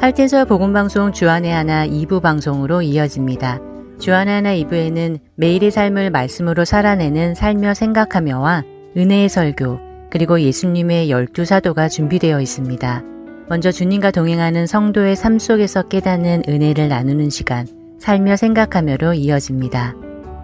할텐서 0.00 0.46
복음방송 0.46 1.12
주안의 1.12 1.52
하나 1.52 1.86
2부 1.86 2.22
방송으로 2.22 2.80
이어집니다. 2.80 3.60
주안의 3.98 4.34
하나 4.34 4.54
2부에는 4.54 5.18
매일의 5.34 5.70
삶을 5.70 6.08
말씀으로 6.08 6.64
살아내는 6.64 7.34
살며 7.34 7.74
생각하며와 7.74 8.62
은혜의 8.96 9.28
설교, 9.28 9.78
그리고 10.10 10.40
예수님의 10.40 11.10
열두 11.10 11.44
사도가 11.44 11.88
준비되어 11.88 12.40
있습니다. 12.40 13.04
먼저 13.50 13.70
주님과 13.70 14.12
동행하는 14.12 14.66
성도의 14.66 15.16
삶 15.16 15.38
속에서 15.38 15.82
깨닫는 15.82 16.44
은혜를 16.48 16.88
나누는 16.88 17.28
시간, 17.28 17.66
살며 17.98 18.36
생각하며로 18.36 19.12
이어집니다. 19.12 19.96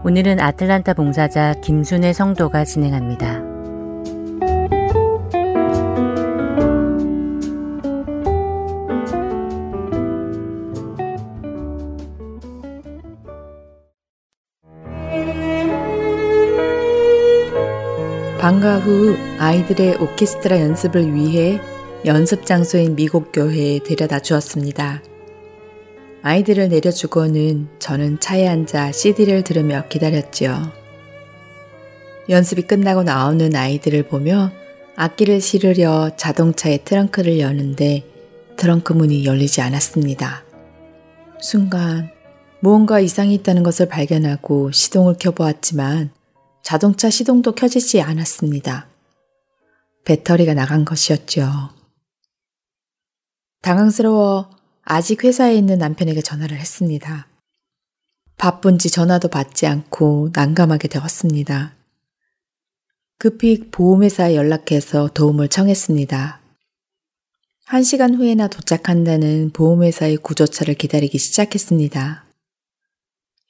오늘은 0.05 0.39
아틀란타 0.39 0.93
봉사자 0.93 1.55
김순애 1.63 2.13
성도가 2.13 2.65
진행합니다. 2.65 3.46
방과 18.77 18.79
후 18.79 19.17
아이들의 19.39 19.97
오케스트라 19.97 20.61
연습을 20.61 21.15
위해 21.15 21.61
연습 22.05 22.45
장소인 22.45 22.95
미국 22.95 23.33
교회에 23.33 23.79
데려다 23.81 24.21
주었습니다. 24.21 25.03
아이들을 26.23 26.69
내려주고는 26.69 27.69
저는 27.79 28.21
차에 28.21 28.47
앉아 28.47 28.93
CD를 28.93 29.45
들으며 29.45 29.85
기다렸지요. 29.89 30.73
연습이 32.29 32.63
끝나고 32.63 33.03
나오는 33.03 33.55
아이들을 33.55 34.09
보며 34.09 34.51
악기를 34.97 35.41
실으려 35.41 36.11
자동차의 36.17 36.81
트렁크를 36.85 37.39
여는데 37.39 38.05
트렁크 38.57 38.93
문이 38.93 39.25
열리지 39.25 39.61
않았습니다. 39.63 40.45
순간 41.41 42.11
무언가 42.61 43.01
이상이 43.01 43.35
있다는 43.35 43.63
것을 43.63 43.89
발견하고 43.89 44.73
시동을 44.73 45.17
켜보았지만 45.19 46.11
자동차 46.67 47.11
시동도 47.11 47.55
켜지지 47.55 48.01
않았습니다. 48.01 48.89
배터리가 50.05 50.53
나간 50.53 50.85
것이었죠. 50.85 51.49
당황스러워 53.63 54.51
아직 54.83 55.23
회사에 55.23 55.55
있는 55.55 55.79
남편에게 55.79 56.23
전화를 56.23 56.59
했습니다. 56.59 57.29
바쁜지 58.37 58.91
전화도 58.91 59.29
받지 59.29 59.69
않고 59.69 60.31
난감하게 60.33 60.89
되었습니다. 60.89 61.77
급히 63.19 63.71
보험회사에 63.71 64.35
연락해서 64.35 65.11
도움을 65.15 65.47
청했습니다. 65.47 66.41
한 67.65 67.83
시간 67.85 68.17
후에나 68.17 68.49
도착한다는 68.49 69.51
보험회사의 69.53 70.17
구조차를 70.17 70.75
기다리기 70.75 71.17
시작했습니다. 71.17 72.26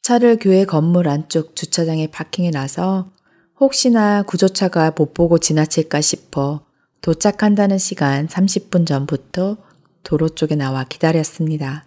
차를 0.07 0.39
교회 0.39 0.65
건물 0.65 1.09
안쪽 1.09 1.57
주차장에 1.57 2.07
파킹해 2.07 2.51
놔서 2.51 3.11
혹시나 3.59 4.23
구조차가 4.23 4.93
못 4.97 5.15
보고 5.15 5.37
지나칠까 5.39 6.01
싶어 6.01 6.65
도착한다는 7.01 7.79
시간 7.79 8.29
30분 8.29 8.87
전부터 8.87 9.57
도로 10.05 10.29
쪽에 10.29 10.55
나와 10.55 10.85
기다렸습니다. 10.85 11.87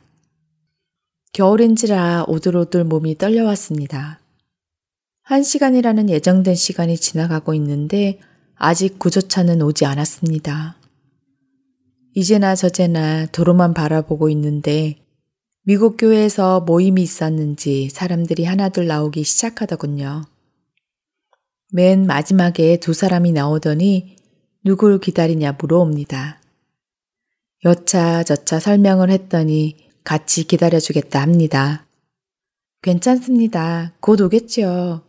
겨울인지라 1.32 2.26
오들오들 2.28 2.84
몸이 2.84 3.18
떨려왔습니다. 3.18 4.20
한 5.24 5.42
시간이라는 5.42 6.10
예정된 6.10 6.56
시간이 6.56 6.98
지나가고 6.98 7.54
있는데 7.54 8.20
아직 8.56 9.00
구조차는 9.00 9.62
오지 9.62 9.86
않았습니다. 9.86 10.76
이제나 12.16 12.56
저제나 12.56 13.28
도로만 13.28 13.74
바라보고 13.74 14.30
있는데 14.32 14.98
미국 15.64 15.98
교회에서 15.98 16.62
모임이 16.62 17.02
있었는지 17.02 17.90
사람들이 17.90 18.46
하나둘 18.46 18.88
나오기 18.88 19.24
시작하더군요. 19.24 20.24
맨 21.72 22.08
마지막에 22.08 22.78
두 22.78 22.94
사람이 22.94 23.32
나오더니 23.34 24.16
누굴 24.64 25.00
기다리냐 25.00 25.58
물어옵니다. 25.60 26.42
여차저차 27.66 28.60
설명을 28.60 29.10
했더니 29.10 29.90
같이 30.04 30.46
기다려주겠다 30.46 31.22
합니다. 31.22 31.86
괜찮습니다. 32.82 33.94
곧 34.00 34.22
오겠지요. 34.22 35.04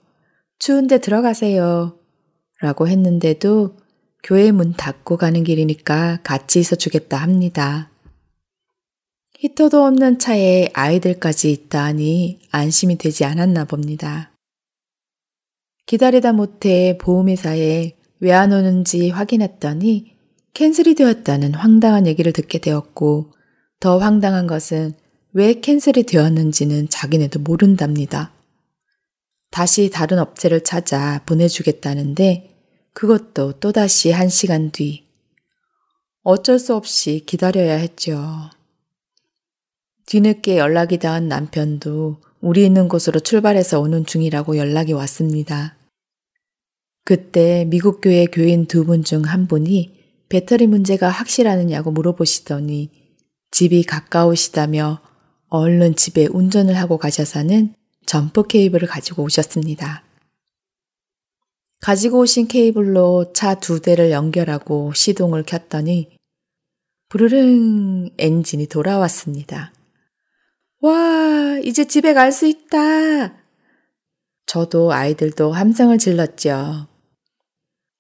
추운데 0.59 0.99
들어가세요. 0.99 1.97
라고 2.61 2.88
했는데도 2.88 3.77
교회 4.22 4.50
문 4.50 4.75
닫고 4.75 5.17
가는 5.17 5.44
길이니까 5.44 6.19
같이 6.22 6.61
있어 6.61 6.77
주겠다 6.77 7.17
합니다. 7.17 7.89
히터도 9.42 9.86
없는 9.86 10.18
차에 10.18 10.68
아이들까지 10.74 11.50
있다니 11.50 12.40
안심이 12.50 12.98
되지 12.98 13.24
않았나 13.24 13.64
봅니다. 13.64 14.32
기다리다 15.86 16.34
못해 16.34 16.98
보험회사에 17.00 17.96
왜 18.20 18.32
안 18.32 18.52
오는지 18.52 19.08
확인했더니 19.08 20.14
캔슬이 20.52 20.94
되었다는 20.94 21.54
황당한 21.54 22.06
얘기를 22.06 22.34
듣게 22.34 22.58
되었고 22.58 23.32
더 23.80 23.96
황당한 23.96 24.46
것은 24.46 24.92
왜 25.32 25.54
캔슬이 25.54 26.02
되었는지는 26.02 26.90
자기네도 26.90 27.40
모른답니다. 27.40 28.34
다시 29.50 29.88
다른 29.88 30.18
업체를 30.18 30.64
찾아 30.64 31.22
보내주겠다는데 31.24 32.58
그것도 32.92 33.54
또다시 33.54 34.10
한 34.10 34.28
시간 34.28 34.70
뒤. 34.70 35.06
어쩔 36.24 36.58
수 36.58 36.74
없이 36.74 37.22
기다려야 37.24 37.76
했죠. 37.76 38.50
뒤늦게 40.10 40.59
연락이 40.59 40.98
닿은 40.98 41.28
남편도 41.28 42.21
우리 42.41 42.66
있는 42.66 42.88
곳으로 42.88 43.21
출발해서 43.21 43.78
오는 43.78 44.04
중이라고 44.04 44.56
연락이 44.56 44.93
왔습니다. 44.93 45.76
그때 47.04 47.65
미국 47.69 48.00
교회 48.00 48.26
교인 48.26 48.66
두 48.66 48.84
분 48.84 49.04
중 49.04 49.25
한 49.25 49.47
분이 49.47 49.94
배터리 50.28 50.66
문제가 50.66 51.09
확실하느냐고 51.09 51.93
물어보시더니 51.93 52.91
집이 53.53 53.84
가까우시다며 53.84 55.00
얼른 55.49 55.94
집에 55.94 56.26
운전을 56.26 56.76
하고 56.76 56.99
가셔서는 56.99 57.76
점프 58.04 58.49
케이블을 58.49 58.88
가지고 58.88 59.22
오셨습니다. 59.22 60.03
가지고 61.81 62.19
오신 62.22 62.49
케이블로 62.49 63.32
차 63.32 63.54
두 63.54 63.81
대를 63.81 64.10
연결하고 64.10 64.93
시동을 64.93 65.44
켰더니 65.44 66.10
부르릉 67.09 68.10
엔진이 68.19 68.66
돌아왔습니다. 68.66 69.72
와, 70.80 71.58
이제 71.62 71.84
집에 71.84 72.14
갈 72.14 72.32
수 72.32 72.46
있다. 72.46 73.34
저도 74.46 74.92
아이들도 74.92 75.52
함성을 75.52 75.96
질렀죠. 75.98 76.88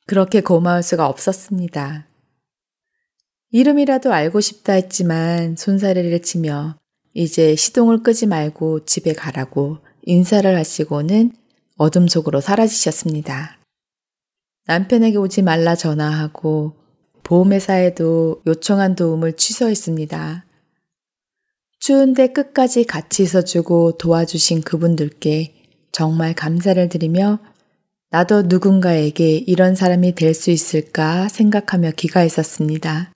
그렇게 0.06 0.40
고마울 0.40 0.82
수가 0.82 1.06
없었습니다. 1.06 2.06
이름이라도 3.52 4.12
알고 4.12 4.40
싶다 4.40 4.72
했지만 4.72 5.56
손사래를 5.56 6.22
치며 6.22 6.76
이제 7.12 7.54
시동을 7.54 8.02
끄지 8.02 8.26
말고 8.26 8.84
집에 8.86 9.12
가라고 9.12 9.78
인사를 10.02 10.56
하시고는 10.56 11.32
어둠 11.76 12.08
속으로 12.08 12.40
사라지셨습니다. 12.40 13.58
남편에게 14.66 15.18
오지 15.18 15.42
말라 15.42 15.74
전화하고 15.74 16.76
보험회사에도 17.24 18.42
요청한 18.46 18.94
도움을 18.94 19.34
취소했습니다. 19.34 20.46
추운데 21.80 22.26
끝까지 22.28 22.84
같이 22.84 23.22
있어주고 23.22 23.92
도와주신 23.96 24.60
그분들께 24.60 25.54
정말 25.92 26.34
감사를 26.34 26.88
드리며 26.90 27.38
나도 28.10 28.42
누군가에게 28.42 29.36
이런 29.38 29.74
사람이 29.74 30.14
될 30.14 30.34
수 30.34 30.50
있을까 30.50 31.28
생각하며 31.28 31.92
귀가했었습니다. 31.92 33.12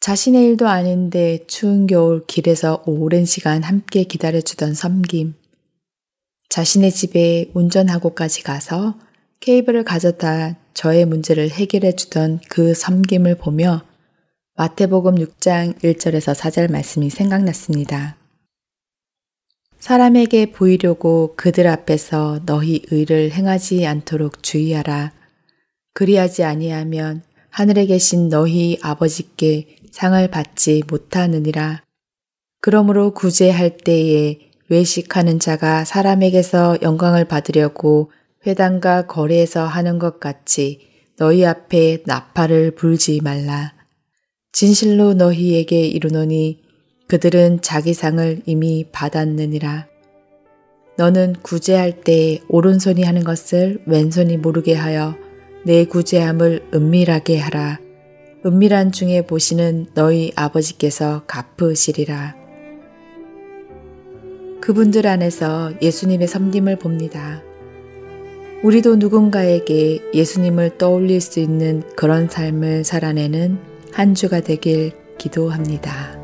자신의 0.00 0.44
일도 0.44 0.68
아닌데 0.68 1.38
추운 1.46 1.86
겨울 1.86 2.26
길에서 2.26 2.82
오랜 2.86 3.24
시간 3.24 3.62
함께 3.62 4.04
기다려주던 4.04 4.74
섬김. 4.74 5.34
자신의 6.50 6.90
집에 6.90 7.50
운전하고까지 7.54 8.42
가서 8.42 8.98
케이블을 9.40 9.84
가져다 9.84 10.58
저의 10.74 11.06
문제를 11.06 11.50
해결해 11.50 11.92
주던 11.96 12.40
그 12.50 12.74
섬김을 12.74 13.36
보며 13.36 13.82
마태복음 14.54 15.14
6장 15.14 15.78
1절에서 15.82 16.34
4절 16.34 16.70
말씀이 16.70 17.08
생각났습니다. 17.08 18.16
사람에게 19.78 20.52
보이려고 20.52 21.32
그들 21.36 21.66
앞에서 21.66 22.40
너희 22.44 22.82
의를 22.90 23.32
행하지 23.32 23.86
않도록 23.86 24.42
주의하라. 24.42 25.12
그리하지 25.94 26.44
아니하면 26.44 27.22
하늘에 27.48 27.86
계신 27.86 28.28
너희 28.28 28.78
아버지께 28.82 29.78
상을 29.90 30.28
받지 30.28 30.82
못하느니라. 30.86 31.82
그러므로 32.60 33.14
구제할 33.14 33.78
때에 33.78 34.50
외식하는 34.68 35.38
자가 35.38 35.86
사람에게서 35.86 36.78
영광을 36.82 37.24
받으려고 37.24 38.12
회당과 38.46 39.06
거리에서 39.06 39.64
하는 39.64 39.98
것 39.98 40.20
같이 40.20 40.86
너희 41.16 41.46
앞에 41.46 42.02
나팔을 42.04 42.74
불지 42.74 43.20
말라. 43.22 43.81
진실로 44.52 45.14
너희에게 45.14 45.86
이르노니 45.86 46.60
그들은 47.08 47.62
자기 47.62 47.94
상을 47.94 48.42
이미 48.44 48.84
받았느니라. 48.92 49.86
너는 50.98 51.36
구제할 51.40 52.02
때 52.02 52.40
오른손이 52.48 53.02
하는 53.02 53.24
것을 53.24 53.82
왼손이 53.86 54.36
모르게 54.36 54.74
하여 54.74 55.16
내 55.64 55.86
구제함을 55.86 56.68
은밀하게 56.74 57.38
하라. 57.38 57.80
은밀한 58.44 58.92
중에 58.92 59.22
보시는 59.22 59.86
너희 59.94 60.32
아버지께서 60.36 61.22
갚으시리라. 61.26 62.36
그분들 64.60 65.06
안에서 65.06 65.72
예수님의 65.80 66.28
섬김을 66.28 66.78
봅니다. 66.78 67.42
우리도 68.62 68.96
누군가에게 68.96 70.10
예수님을 70.12 70.76
떠올릴 70.76 71.22
수 71.22 71.40
있는 71.40 71.82
그런 71.96 72.28
삶을 72.28 72.84
살아내는 72.84 73.71
한 73.92 74.14
주가 74.14 74.40
되길 74.40 74.92
기도합니다. 75.18 76.21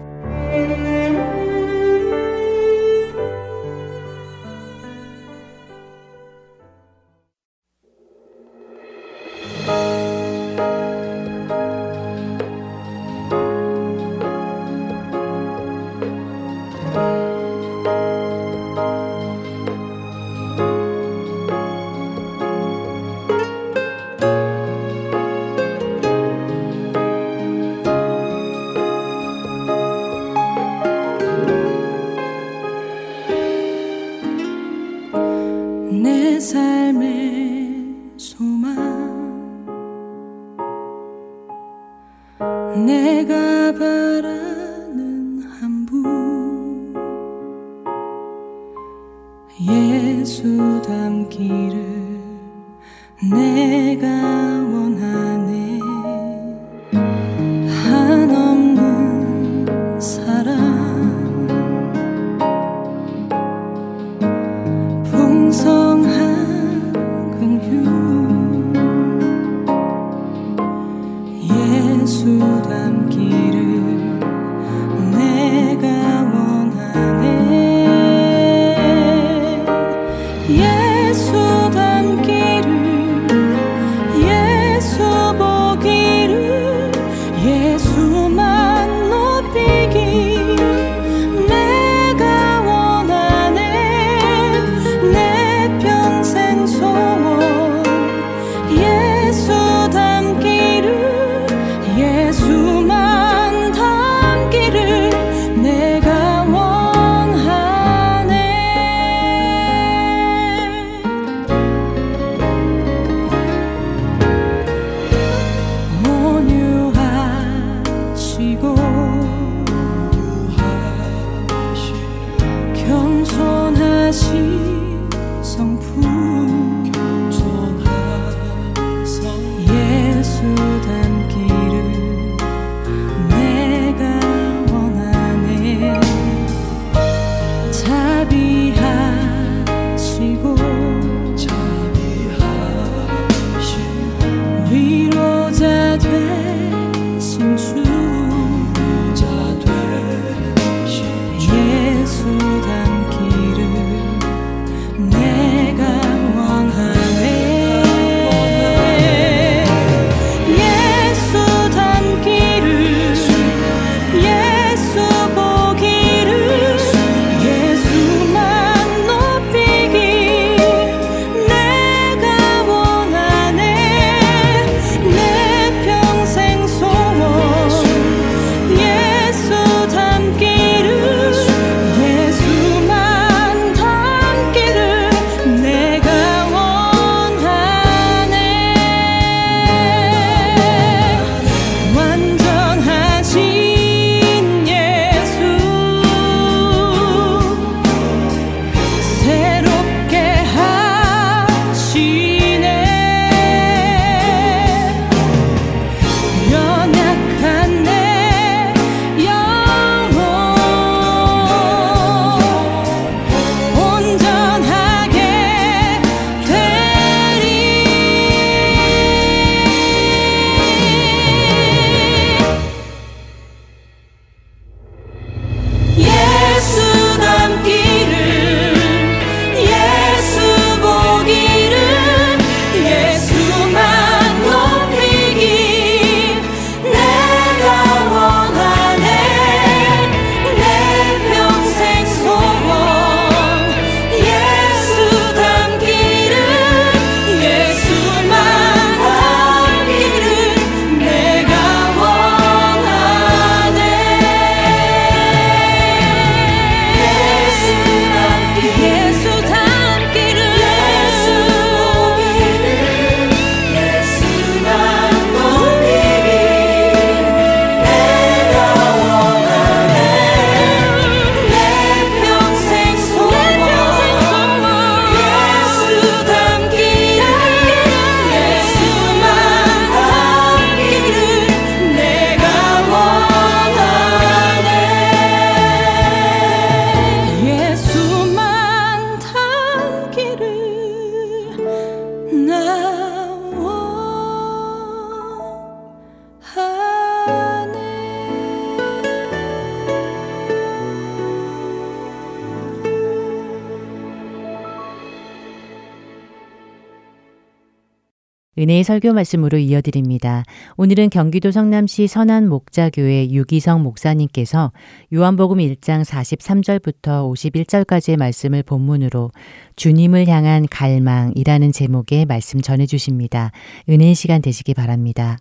은혜의 308.58 308.82
설교 308.82 309.12
말씀으로 309.12 309.56
이어드립니다. 309.56 310.43
오늘은 310.77 311.10
경기도 311.10 311.53
성남시 311.53 312.08
선안 312.08 312.48
목자교회 312.48 313.31
유기성 313.31 313.84
목사님께서 313.84 314.72
요한복음 315.15 315.58
1장 315.58 316.05
43절부터 316.05 317.32
51절까지의 317.32 318.19
말씀을 318.19 318.65
본문으로 318.65 319.31
주님을 319.77 320.27
향한 320.27 320.67
갈망이라는 320.69 321.70
제목의 321.70 322.27
말씀 322.27 322.60
전해 322.60 322.86
주십니다. 322.86 323.53
은혜의 323.88 324.17
시간 324.17 324.43
되시기 324.43 324.74
바랍니다. 324.74 325.38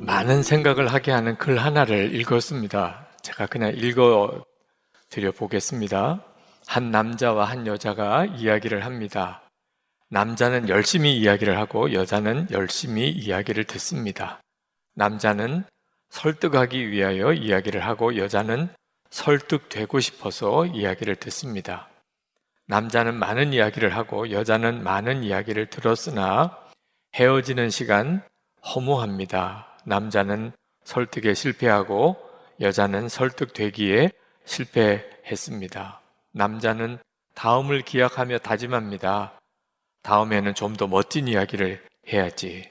많은 0.00 0.42
생각을 0.42 0.88
하게 0.88 1.12
하는 1.12 1.36
글 1.36 1.58
하나를 1.58 2.12
읽었습니다. 2.16 3.06
제가 3.22 3.46
그냥 3.46 3.72
읽어 3.76 4.42
드려보겠습니다. 5.10 6.24
한 6.66 6.90
남자와 6.90 7.44
한 7.44 7.66
여자가 7.66 8.24
이야기를 8.24 8.84
합니다. 8.84 9.42
남자는 10.08 10.68
열심히 10.68 11.16
이야기를 11.18 11.58
하고 11.58 11.92
여자는 11.92 12.48
열심히 12.50 13.08
이야기를 13.10 13.64
듣습니다. 13.64 14.40
남자는 14.94 15.64
설득하기 16.08 16.90
위하여 16.90 17.32
이야기를 17.32 17.84
하고 17.84 18.16
여자는 18.16 18.68
설득되고 19.10 20.00
싶어서 20.00 20.66
이야기를 20.66 21.16
듣습니다. 21.16 21.88
남자는 22.66 23.14
많은 23.14 23.52
이야기를 23.52 23.96
하고 23.96 24.30
여자는 24.30 24.82
많은 24.82 25.24
이야기를 25.24 25.70
들었으나 25.70 26.56
헤어지는 27.14 27.70
시간 27.70 28.22
허무합니다. 28.64 29.78
남자는 29.84 30.52
설득에 30.84 31.34
실패하고 31.34 32.16
여자는 32.60 33.08
설득되기에 33.08 34.10
실패했습니다. 34.44 36.00
남자는 36.32 36.98
다음을 37.34 37.82
기약하며 37.82 38.38
다짐합니다. 38.38 39.38
다음에는 40.02 40.54
좀 40.54 40.76
더 40.76 40.86
멋진 40.86 41.28
이야기를 41.28 41.84
해야지. 42.08 42.70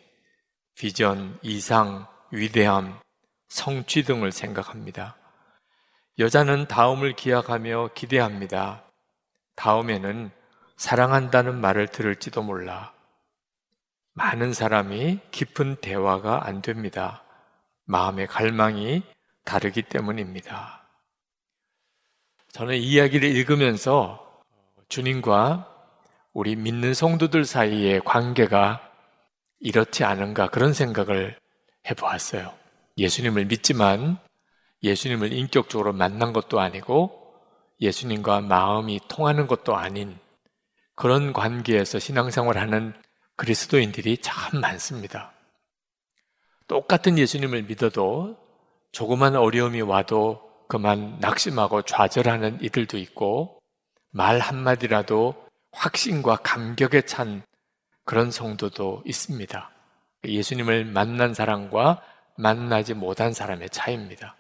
비전, 0.75 1.37
이상, 1.41 2.07
위대함, 2.31 2.99
성취 3.49 4.03
등을 4.03 4.31
생각합니다. 4.31 5.15
여자는 6.17 6.67
다음을 6.67 7.13
기약하며 7.13 7.91
기대합니다. 7.95 8.83
다음에는 9.55 10.31
사랑한다는 10.77 11.59
말을 11.59 11.87
들을지도 11.87 12.41
몰라. 12.43 12.93
많은 14.13 14.53
사람이 14.53 15.19
깊은 15.31 15.77
대화가 15.77 16.45
안 16.47 16.61
됩니다. 16.61 17.23
마음의 17.85 18.27
갈망이 18.27 19.03
다르기 19.45 19.83
때문입니다. 19.83 20.78
저는 22.51 22.75
이 22.75 22.79
이야기를 22.79 23.29
읽으면서 23.29 24.41
주님과 24.89 25.67
우리 26.33 26.55
믿는 26.55 26.93
성도들 26.93 27.45
사이의 27.45 28.01
관계가 28.03 28.81
이렇지 29.59 30.03
않은가 30.03 30.49
그런 30.49 30.73
생각을 30.73 31.37
해보았어요. 31.89 32.53
예수님을 32.97 33.45
믿지만 33.45 34.17
예수님을 34.83 35.31
인격적으로 35.31 35.93
만난 35.93 36.33
것도 36.33 36.59
아니고 36.59 37.35
예수님과 37.81 38.41
마음이 38.41 38.99
통하는 39.07 39.47
것도 39.47 39.75
아닌 39.75 40.17
그런 40.95 41.33
관계에서 41.33 41.99
신앙생활 41.99 42.57
하는 42.57 42.93
그리스도인들이 43.35 44.17
참 44.17 44.59
많습니다. 44.59 45.33
똑같은 46.67 47.17
예수님을 47.17 47.63
믿어도 47.63 48.37
조그만 48.91 49.35
어려움이 49.35 49.81
와도 49.81 50.48
그만 50.69 51.17
낙심하고 51.19 51.81
좌절하는 51.81 52.59
이들도 52.61 52.99
있고 52.99 53.59
말 54.11 54.39
한마디라도 54.39 55.47
확신과 55.71 56.37
감격에 56.37 57.01
찬 57.01 57.41
그런 58.05 58.29
성도도 58.29 59.01
있습니다. 59.03 59.71
예수님을 60.25 60.85
만난 60.85 61.33
사람과 61.33 62.03
만나지 62.37 62.93
못한 62.93 63.33
사람의 63.33 63.71
차이입니다. 63.71 64.35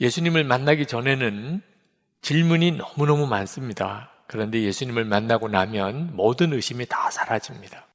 예수님을 0.00 0.44
만나기 0.44 0.84
전에는 0.86 1.62
질문이 2.20 2.72
너무너무 2.72 3.26
많습니다. 3.26 4.10
그런데 4.26 4.60
예수님을 4.60 5.06
만나고 5.06 5.48
나면 5.48 6.14
모든 6.14 6.52
의심이 6.52 6.84
다 6.84 7.10
사라집니다. 7.10 7.86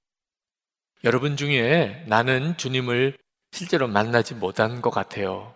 여러분 1.04 1.38
중에 1.38 2.06
나는 2.08 2.58
주님을 2.58 3.18
실제로 3.52 3.88
만나지 3.88 4.34
못한 4.34 4.82
것 4.82 4.90
같아요. 4.90 5.54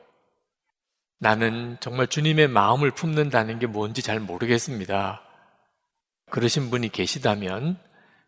나는 1.19 1.77
정말 1.79 2.07
주님의 2.07 2.47
마음을 2.49 2.91
품는다는 2.91 3.59
게 3.59 3.67
뭔지 3.67 4.01
잘 4.01 4.19
모르겠습니다. 4.19 5.21
그러신 6.29 6.69
분이 6.69 6.89
계시다면, 6.89 7.79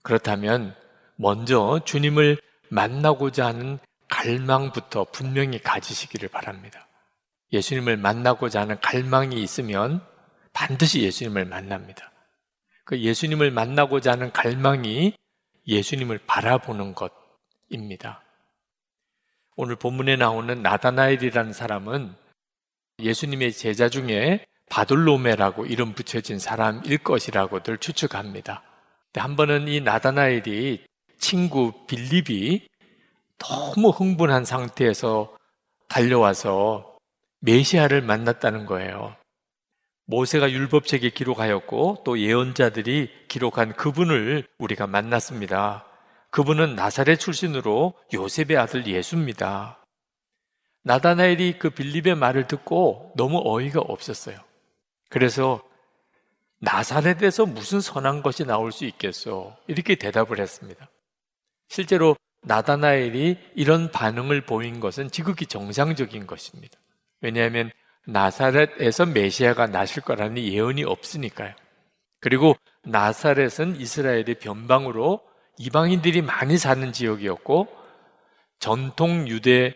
그렇다면 0.03 0.75
먼저 1.15 1.79
주님을 1.85 2.39
만나고자 2.69 3.47
하는 3.47 3.79
갈망부터 4.09 5.05
분명히 5.11 5.59
가지시기를 5.59 6.29
바랍니다. 6.29 6.87
예수님을 7.51 7.97
만나고자 7.97 8.61
하는 8.61 8.79
갈망이 8.79 9.41
있으면 9.41 10.01
반드시 10.53 11.01
예수님을 11.01 11.45
만납니다. 11.45 12.11
그 12.85 12.99
예수님을 12.99 13.51
만나고자 13.51 14.13
하는 14.13 14.31
갈망이 14.31 15.13
예수님을 15.67 16.19
바라보는 16.25 16.95
것입니다. 16.95 18.23
오늘 19.57 19.75
본문에 19.75 20.15
나오는 20.15 20.61
나다나엘이라는 20.61 21.51
사람은 21.51 22.15
예수님의 22.99 23.53
제자 23.53 23.89
중에 23.89 24.45
바돌로메라고 24.69 25.65
이름 25.65 25.93
붙여진 25.93 26.39
사람일 26.39 26.97
것이라고들 26.99 27.77
추측합니다. 27.77 28.63
한 29.15 29.35
번은 29.35 29.67
이 29.67 29.81
나다나엘이 29.81 30.85
친구 31.17 31.85
빌립이 31.87 32.67
너무 33.37 33.89
흥분한 33.89 34.45
상태에서 34.45 35.35
달려와서 35.89 36.97
메시아를 37.39 38.01
만났다는 38.01 38.65
거예요. 38.65 39.15
모세가 40.05 40.51
율법책에 40.51 41.09
기록하였고 41.11 42.03
또 42.05 42.19
예언자들이 42.19 43.09
기록한 43.27 43.73
그분을 43.73 44.47
우리가 44.57 44.87
만났습니다. 44.87 45.85
그분은 46.31 46.75
나사렛 46.75 47.19
출신으로 47.19 47.93
요셉의 48.13 48.57
아들 48.57 48.87
예수입니다. 48.87 49.76
나다나엘이 50.87 51.59
그 51.59 51.69
빌립의 51.69 52.15
말을 52.15 52.47
듣고 52.47 53.11
너무 53.17 53.41
어이가 53.43 53.81
없었어요. 53.81 54.37
그래서 55.09 55.61
나사렛에서 56.59 57.45
무슨 57.45 57.81
선한 57.81 58.23
것이 58.23 58.45
나올 58.45 58.71
수 58.71 58.85
있겠어? 58.85 59.57
이렇게 59.67 59.95
대답을 59.95 60.39
했습니다. 60.39 60.89
실제로 61.67 62.15
나다나엘이 62.43 63.37
이런 63.55 63.91
반응을 63.91 64.45
보인 64.45 64.79
것은 64.79 65.11
지극히 65.11 65.45
정상적인 65.45 66.25
것입니다. 66.25 66.79
왜냐하면 67.19 67.69
나사렛에서 68.05 69.07
메시아가 69.07 69.67
나실 69.67 70.03
거라는 70.03 70.41
예언이 70.41 70.85
없으니까요. 70.85 71.53
그리고 72.21 72.55
나사렛은 72.83 73.75
이스라엘의 73.75 74.35
변방으로 74.39 75.19
이방인들이 75.57 76.21
많이 76.21 76.57
사는 76.57 76.93
지역이었고 76.93 77.67
전통 78.59 79.27
유대 79.27 79.75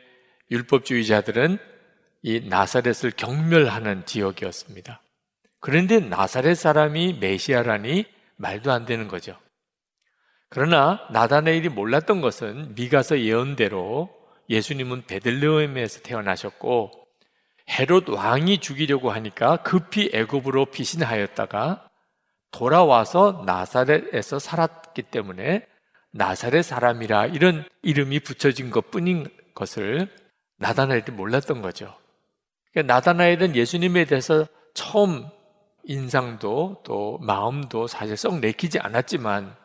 율법주의자들은 0.52 1.58
이 2.24 2.42
나사렛을 2.48 3.12
경멸하는 3.18 4.06
지역이었습니다. 4.06 5.02
그런데 5.60 6.00
나사렛 6.00 6.58
사람이 6.58 7.18
메시아라니 7.20 8.06
말도 8.36 8.72
안 8.72 8.86
되는 8.86 9.08
거죠. 9.08 9.38
그러나 10.50 11.08
나다네일이 11.12 11.70
몰랐던 11.70 12.22
것은 12.22 12.76
미가서 12.76 13.22
예언대로 13.22 14.10
예수님은 14.50 15.06
베들레헴에서 15.06 16.02
태어나셨고 16.02 16.92
헤롯 17.70 18.10
왕이 18.10 18.58
죽이려고 18.58 19.12
하니까 19.12 19.58
급히 19.58 20.10
애굽으로 20.14 20.66
피신하였다가 20.66 21.88
돌아와서 22.52 23.44
나사렛에서 23.46 24.40
살았기 24.40 25.04
때문에 25.04 25.66
나사렛 26.12 26.66
사람이라 26.66 27.28
이런 27.28 27.64
이름이 27.82 28.20
붙여진 28.20 28.72
것 28.72 28.92
뿐인 28.92 29.30
것을 29.56 30.10
나다나엘이 30.62 31.12
몰랐던 31.12 31.62
거죠. 31.62 31.94
그러니까 32.72 32.94
나다나엘은 32.94 33.56
예수님에 33.56 34.06
대해서 34.06 34.46
처음 34.74 35.28
인상도 35.84 36.82
또 36.86 37.18
마음도 37.20 37.88
사실 37.88 38.16
썩 38.16 38.40
내키지 38.40 38.80
않았지만 38.80 39.56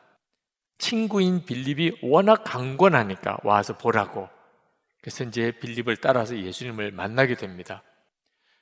친구인 0.79 1.45
빌립이 1.45 1.99
워낙 2.03 2.43
강권하니까 2.45 3.39
와서 3.45 3.77
보라고. 3.77 4.29
그래서 5.03 5.25
이제 5.25 5.53
빌립을 5.61 5.99
따라서 5.99 6.37
예수님을 6.37 6.93
만나게 6.93 7.35
됩니다. 7.35 7.83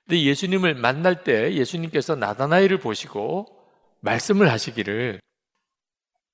근데 0.05 0.23
예수님을 0.25 0.75
만날 0.75 1.25
때 1.25 1.55
예수님께서 1.55 2.17
나다나엘을 2.17 2.79
보시고 2.79 3.47
말씀을 4.00 4.50
하시기를 4.50 5.21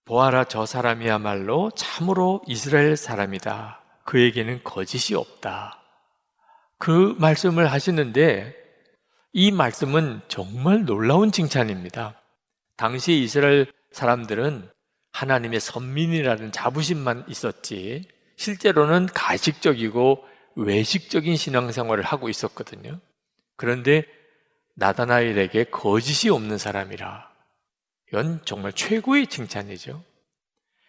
보아라 0.07 0.45
저 0.45 0.67
사람이야말로 0.67 1.71
참으로 1.77 2.43
이스라엘 2.49 2.97
사람이다. 2.97 3.83
그에게는 4.05 4.65
거짓이 4.65 5.15
없다. 5.15 5.80
그 6.81 7.15
말씀을 7.19 7.71
하시는데 7.71 8.57
이 9.35 9.53
말씀은 9.53 10.23
정말 10.29 10.87
놀라운 10.87 11.31
칭찬입니다. 11.31 12.19
당시 12.77 13.21
이스라엘 13.23 13.71
사람들은 13.93 14.67
하나님의 15.13 15.61
선민이라는 15.61 16.53
자부심만 16.53 17.27
있었지 17.29 18.09
실제로는 18.37 19.07
가식적이고 19.13 20.25
외식적인 20.57 21.37
신앙생활을 21.37 22.03
하고 22.03 22.31
있었거든요. 22.31 22.99
그런데 23.57 24.05
나다나엘에게 24.77 25.65
거짓이 25.65 26.31
없는 26.31 26.57
사람이라. 26.57 27.29
이건 28.09 28.41
정말 28.47 28.73
최고의 28.73 29.27
칭찬이죠. 29.27 30.03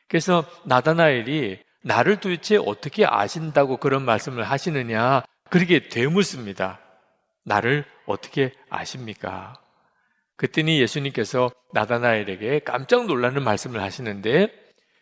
그래서 0.07 0.45
나다나엘이 0.63 1.60
나를 1.83 2.21
도대체 2.21 2.55
어떻게 2.55 3.05
아신다고 3.05 3.75
그런 3.75 4.05
말씀을 4.05 4.45
하시느냐 4.45 5.24
그렇게 5.51 5.89
되묻습니다. 5.89 6.79
나를 7.43 7.84
어떻게 8.05 8.53
아십니까? 8.70 9.62
그랬더니 10.38 10.79
예수님께서 10.79 11.51
나다나엘에게 11.74 12.60
깜짝 12.60 13.05
놀라는 13.05 13.43
말씀을 13.43 13.81
하시는데 13.81 14.48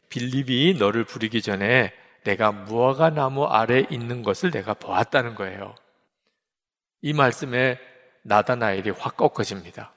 빌립이 0.10 0.78
너를 0.80 1.04
부르기 1.04 1.44
전에 1.44 1.94
내가 2.24 2.52
무화과 2.52 3.12
나무 3.12 3.46
아래 3.46 3.86
있는 3.92 4.24
것을 4.24 4.50
내가 4.50 4.74
보았다는 4.74 5.36
거예요. 5.36 5.76
이 7.04 7.14
말씀에 7.14 7.80
나다나엘이 8.24 8.90
확 8.90 9.18
꺾어집니다. 9.18 9.94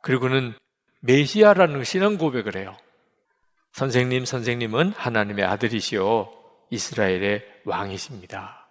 그리고는 0.00 0.54
메시아라는 1.00 1.84
신앙 1.84 2.16
고백을 2.16 2.56
해요. 2.56 2.74
선생님, 3.72 4.24
선생님은 4.24 4.92
하나님의 4.92 5.44
아들이시오. 5.44 6.32
이스라엘의 6.70 7.44
왕이십니다. 7.66 8.63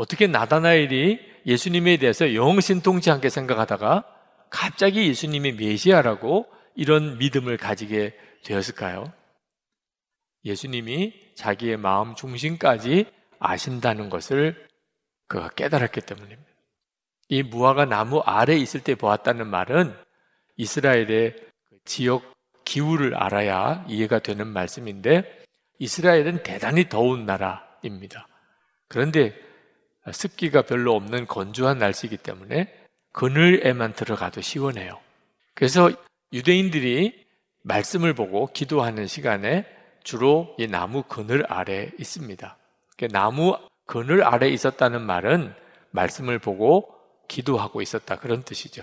어떻게 0.00 0.26
나다나엘이 0.26 1.20
예수님에 1.44 1.98
대해서 1.98 2.34
영신통치 2.34 3.10
않게 3.10 3.28
생각하다가 3.28 4.06
갑자기 4.48 5.06
예수님이 5.06 5.52
메시아라고 5.52 6.46
이런 6.74 7.18
믿음을 7.18 7.58
가지게 7.58 8.16
되었을까요? 8.42 9.12
예수님이 10.46 11.12
자기의 11.34 11.76
마음 11.76 12.14
중심까지 12.14 13.04
아신다는 13.40 14.08
것을 14.08 14.66
그가 15.28 15.50
깨달았기 15.50 16.00
때문입니다. 16.00 16.50
이 17.28 17.42
무화과 17.42 17.84
나무 17.84 18.20
아래 18.20 18.56
있을 18.56 18.80
때 18.80 18.94
보았다는 18.94 19.48
말은 19.48 19.94
이스라엘의 20.56 21.36
그 21.36 21.76
지역 21.84 22.32
기후를 22.64 23.14
알아야 23.16 23.84
이해가 23.86 24.20
되는 24.20 24.46
말씀인데 24.46 25.44
이스라엘은 25.78 26.42
대단히 26.42 26.88
더운 26.88 27.26
나라입니다. 27.26 28.26
그런데 28.88 29.49
습기가 30.10 30.62
별로 30.62 30.94
없는 30.94 31.26
건조한 31.26 31.78
날씨이기 31.78 32.16
때문에 32.18 32.72
그늘에만 33.12 33.92
들어가도 33.92 34.40
시원해요. 34.40 34.98
그래서 35.54 35.90
유대인들이 36.32 37.26
말씀을 37.62 38.14
보고 38.14 38.46
기도하는 38.46 39.06
시간에 39.06 39.66
주로 40.02 40.54
이 40.58 40.66
나무 40.66 41.02
그늘 41.02 41.44
아래 41.52 41.90
있습니다. 41.98 42.56
나무 43.12 43.58
그늘 43.86 44.22
아래 44.24 44.48
있었다는 44.48 45.02
말은 45.02 45.54
말씀을 45.90 46.38
보고 46.38 46.94
기도하고 47.28 47.82
있었다 47.82 48.16
그런 48.16 48.42
뜻이죠. 48.42 48.82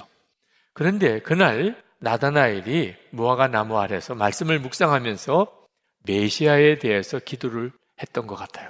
그런데 0.73 1.19
그날 1.19 1.81
나다나엘이 1.99 2.95
무화과 3.11 3.47
나무 3.47 3.79
아래서 3.79 4.13
말씀을 4.13 4.59
묵상하면서 4.59 5.65
메시아에 6.03 6.79
대해서 6.79 7.19
기도를 7.19 7.71
했던 8.01 8.27
것 8.27 8.35
같아요. 8.35 8.69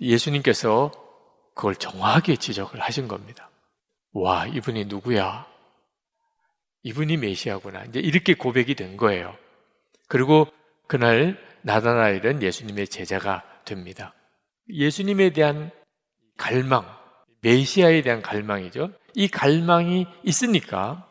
예수님께서 0.00 0.90
그걸 1.56 1.74
정확하게 1.74 2.36
지적을 2.36 2.80
하신 2.80 3.08
겁니다. 3.08 3.50
와, 4.12 4.46
이분이 4.46 4.84
누구야? 4.84 5.46
이분이 6.82 7.16
메시아구나. 7.16 7.84
이제 7.86 7.98
이렇게 7.98 8.34
고백이 8.34 8.74
된 8.74 8.96
거예요. 8.96 9.34
그리고 10.06 10.46
그날 10.86 11.42
나다나엘은 11.62 12.42
예수님의 12.42 12.88
제자가 12.88 13.42
됩니다. 13.64 14.14
예수님에 14.68 15.30
대한 15.30 15.70
갈망, 16.36 16.86
메시아에 17.40 18.02
대한 18.02 18.20
갈망이죠. 18.20 18.92
이 19.14 19.26
갈망이 19.26 20.06
있으니까 20.24 21.10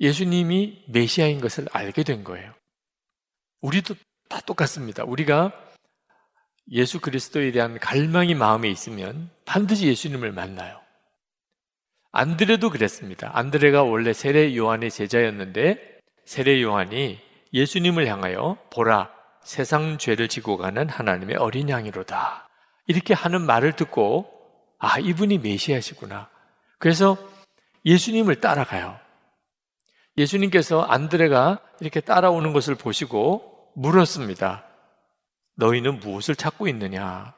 예수님이 0.00 0.86
메시아인 0.88 1.40
것을 1.40 1.66
알게 1.70 2.02
된 2.02 2.24
거예요. 2.24 2.52
우리도 3.60 3.94
다 4.28 4.40
똑같습니다. 4.40 5.04
우리가 5.04 5.52
예수 6.70 7.00
그리스도에 7.00 7.50
대한 7.52 7.78
갈망이 7.78 8.34
마음에 8.34 8.68
있으면 8.68 9.30
반드시 9.44 9.86
예수님을 9.88 10.32
만나요. 10.32 10.80
안드레도 12.12 12.70
그랬습니다. 12.70 13.30
안드레가 13.34 13.82
원래 13.82 14.12
세례 14.12 14.54
요한의 14.54 14.90
제자였는데 14.90 16.00
세례 16.24 16.62
요한이 16.62 17.18
예수님을 17.52 18.06
향하여 18.06 18.58
보라 18.70 19.10
세상 19.42 19.98
죄를 19.98 20.28
지고 20.28 20.56
가는 20.56 20.88
하나님의 20.88 21.36
어린 21.36 21.68
양이로다. 21.68 22.48
이렇게 22.86 23.14
하는 23.14 23.42
말을 23.42 23.72
듣고 23.72 24.30
아 24.78 24.98
이분이 24.98 25.38
메시아시구나. 25.38 26.28
그래서 26.78 27.16
예수님을 27.84 28.40
따라가요. 28.40 28.98
예수님께서 30.16 30.82
안드레가 30.82 31.60
이렇게 31.80 32.00
따라오는 32.00 32.52
것을 32.52 32.74
보시고 32.74 33.72
물었습니다. 33.74 34.64
너희는 35.56 36.00
무엇을 36.00 36.34
찾고 36.34 36.68
있느냐? 36.68 37.34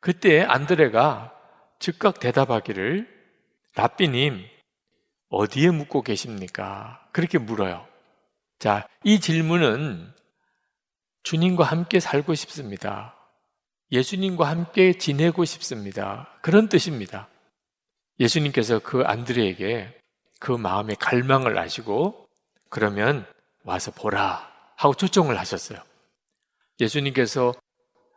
그때 0.00 0.42
안드레가 0.42 1.32
즉각 1.78 2.20
대답하기를 2.20 3.08
라비님, 3.74 4.44
어디에 5.28 5.70
묵고 5.70 6.02
계십니까? 6.02 7.08
그렇게 7.12 7.38
물어요. 7.38 7.86
자, 8.58 8.86
이 9.02 9.18
질문은 9.18 10.12
주님과 11.22 11.64
함께 11.64 12.00
살고 12.00 12.34
싶습니다. 12.34 13.16
예수님과 13.90 14.48
함께 14.48 14.92
지내고 14.92 15.44
싶습니다. 15.44 16.28
그런 16.42 16.68
뜻입니다. 16.68 17.28
예수님께서 18.20 18.78
그 18.78 19.02
안드레에게 19.02 19.98
그 20.40 20.52
마음의 20.52 20.96
갈망을 20.96 21.58
아시고 21.58 22.28
그러면 22.68 23.26
와서 23.64 23.90
보라 23.90 24.50
하고 24.76 24.94
초청을 24.94 25.38
하셨어요. 25.38 25.78
예수님께서 26.82 27.54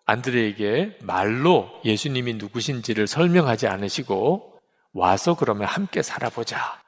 안드레에게 0.06 0.98
말로 1.02 1.70
예수님이 1.84 2.36
누구신지를 2.36 3.08
설명하지 3.08 3.68
않으시고 3.68 4.60
와서 4.94 5.36
그러면 5.36 5.68
함께 5.68 6.02
살아보자. 6.02 6.82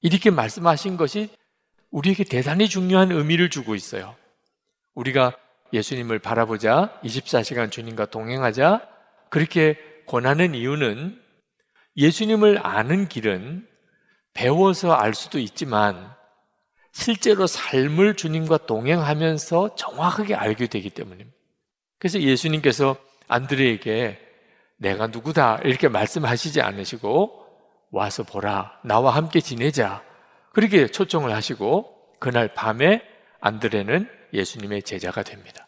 이렇게 0.00 0.30
말씀하신 0.30 0.96
것이 0.96 1.30
우리에게 1.90 2.24
대단히 2.24 2.68
중요한 2.68 3.12
의미를 3.12 3.50
주고 3.50 3.74
있어요. 3.74 4.16
우리가 4.94 5.36
예수님을 5.72 6.18
바라보자, 6.18 7.00
24시간 7.04 7.70
주님과 7.70 8.06
동행하자, 8.06 8.86
그렇게 9.30 9.78
권하는 10.06 10.54
이유는 10.54 11.20
예수님을 11.96 12.64
아는 12.64 13.08
길은 13.08 13.66
배워서 14.34 14.92
알 14.92 15.14
수도 15.14 15.38
있지만 15.38 16.13
실제로 16.94 17.48
삶을 17.48 18.14
주님과 18.14 18.66
동행하면서 18.66 19.74
정확하게 19.74 20.36
알게 20.36 20.68
되기 20.68 20.90
때문입니다. 20.90 21.36
그래서 21.98 22.20
예수님께서 22.20 22.96
안드레에게 23.26 24.20
내가 24.76 25.08
누구다 25.08 25.58
이렇게 25.64 25.88
말씀하시지 25.88 26.60
않으시고 26.60 27.46
와서 27.90 28.22
보라. 28.22 28.80
나와 28.84 29.14
함께 29.14 29.40
지내자. 29.40 30.04
그렇게 30.52 30.86
초청을 30.86 31.34
하시고 31.34 31.92
그날 32.20 32.54
밤에 32.54 33.02
안드레는 33.40 34.08
예수님의 34.32 34.84
제자가 34.84 35.24
됩니다. 35.24 35.66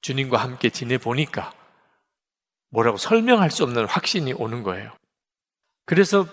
주님과 0.00 0.38
함께 0.38 0.70
지내보니까 0.70 1.52
뭐라고 2.70 2.96
설명할 2.96 3.50
수 3.50 3.62
없는 3.62 3.84
확신이 3.84 4.32
오는 4.32 4.62
거예요. 4.62 4.90
그래서 5.84 6.26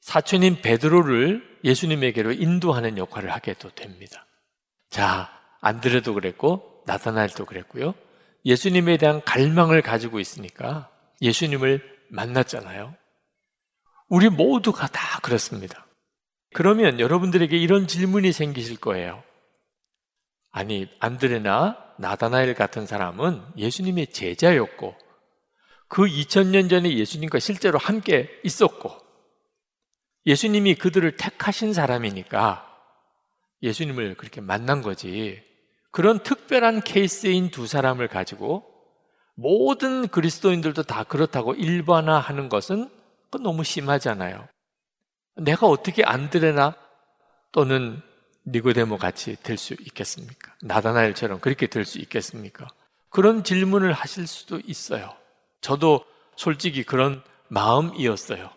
사촌인 0.00 0.60
베드로를 0.60 1.53
예수님에게로 1.64 2.32
인도하는 2.32 2.98
역할을 2.98 3.32
하게도 3.32 3.70
됩니다. 3.70 4.26
자, 4.90 5.30
안드레도 5.60 6.14
그랬고 6.14 6.82
나타날도 6.86 7.46
그랬고요. 7.46 7.94
예수님에 8.44 8.98
대한 8.98 9.22
갈망을 9.22 9.80
가지고 9.80 10.20
있으니까 10.20 10.90
예수님을 11.22 11.82
만났잖아요. 12.10 12.94
우리 14.08 14.28
모두가 14.28 14.86
다 14.86 15.18
그렇습니다. 15.20 15.86
그러면 16.52 17.00
여러분들에게 17.00 17.56
이런 17.56 17.86
질문이 17.86 18.32
생기실 18.32 18.76
거예요. 18.76 19.22
아니, 20.52 20.88
안드레나 21.00 21.94
나다나엘 21.98 22.54
같은 22.54 22.86
사람은 22.86 23.42
예수님의 23.56 24.08
제자였고, 24.12 24.94
그 25.88 26.02
2000년 26.02 26.70
전에 26.70 26.96
예수님과 26.96 27.40
실제로 27.40 27.78
함께 27.78 28.28
있었고, 28.44 29.03
예수님이 30.26 30.74
그들을 30.74 31.16
택하신 31.16 31.72
사람이니까 31.72 32.66
예수님을 33.62 34.14
그렇게 34.16 34.40
만난 34.40 34.82
거지. 34.82 35.42
그런 35.90 36.18
특별한 36.22 36.82
케이스인 36.82 37.50
두 37.50 37.66
사람을 37.66 38.08
가지고 38.08 38.64
모든 39.36 40.08
그리스도인들도 40.08 40.84
다 40.84 41.04
그렇다고 41.04 41.54
일반화하는 41.54 42.48
것은 42.48 42.90
너무 43.42 43.64
심하잖아요. 43.64 44.46
내가 45.36 45.66
어떻게 45.66 46.04
안드레나 46.04 46.76
또는 47.50 48.00
니고데모 48.46 48.98
같이 48.98 49.36
될 49.42 49.56
수 49.56 49.74
있겠습니까? 49.74 50.54
나다나엘처럼 50.62 51.40
그렇게 51.40 51.66
될 51.66 51.84
수 51.84 51.98
있겠습니까? 51.98 52.68
그런 53.10 53.42
질문을 53.42 53.92
하실 53.92 54.26
수도 54.26 54.60
있어요. 54.64 55.10
저도 55.60 56.04
솔직히 56.36 56.84
그런 56.84 57.22
마음이었어요. 57.48 58.50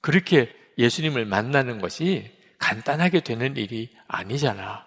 그렇게 0.00 0.54
예수님을 0.78 1.24
만나는 1.26 1.80
것이 1.80 2.30
간단하게 2.58 3.20
되는 3.20 3.56
일이 3.56 3.90
아니잖아. 4.06 4.86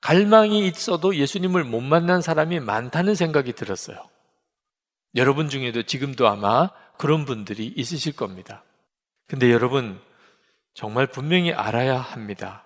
갈망이 0.00 0.66
있어도 0.66 1.16
예수님을 1.16 1.64
못 1.64 1.80
만난 1.80 2.20
사람이 2.22 2.60
많다는 2.60 3.14
생각이 3.14 3.52
들었어요. 3.52 4.08
여러분 5.14 5.48
중에도 5.48 5.82
지금도 5.82 6.28
아마 6.28 6.70
그런 6.98 7.24
분들이 7.24 7.66
있으실 7.66 8.14
겁니다. 8.14 8.62
근데 9.26 9.50
여러분, 9.50 10.00
정말 10.74 11.06
분명히 11.06 11.52
알아야 11.52 11.98
합니다. 11.98 12.64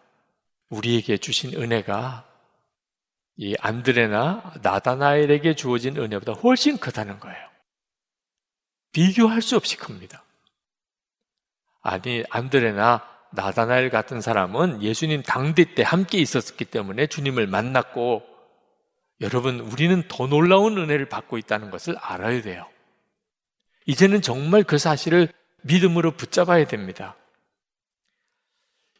우리에게 0.68 1.16
주신 1.16 1.54
은혜가 1.54 2.26
이 3.36 3.54
안드레나 3.58 4.52
나다나엘에게 4.62 5.54
주어진 5.54 5.96
은혜보다 5.96 6.32
훨씬 6.32 6.76
크다는 6.76 7.20
거예요. 7.20 7.48
비교할 8.92 9.40
수 9.40 9.56
없이 9.56 9.76
큽니다. 9.76 10.22
아니, 11.82 12.24
안드레나 12.30 13.06
나다나엘 13.32 13.90
같은 13.90 14.20
사람은 14.20 14.82
예수님 14.82 15.22
당대 15.22 15.74
때 15.74 15.82
함께 15.82 16.18
있었기 16.18 16.64
때문에 16.64 17.06
주님을 17.06 17.46
만났고 17.46 18.22
여러분, 19.20 19.60
우리는 19.60 20.02
더 20.08 20.26
놀라운 20.26 20.78
은혜를 20.78 21.08
받고 21.08 21.36
있다는 21.38 21.70
것을 21.70 21.96
알아야 21.98 22.40
돼요. 22.42 22.66
이제는 23.86 24.22
정말 24.22 24.62
그 24.62 24.78
사실을 24.78 25.28
믿음으로 25.62 26.12
붙잡아야 26.12 26.66
됩니다. 26.66 27.16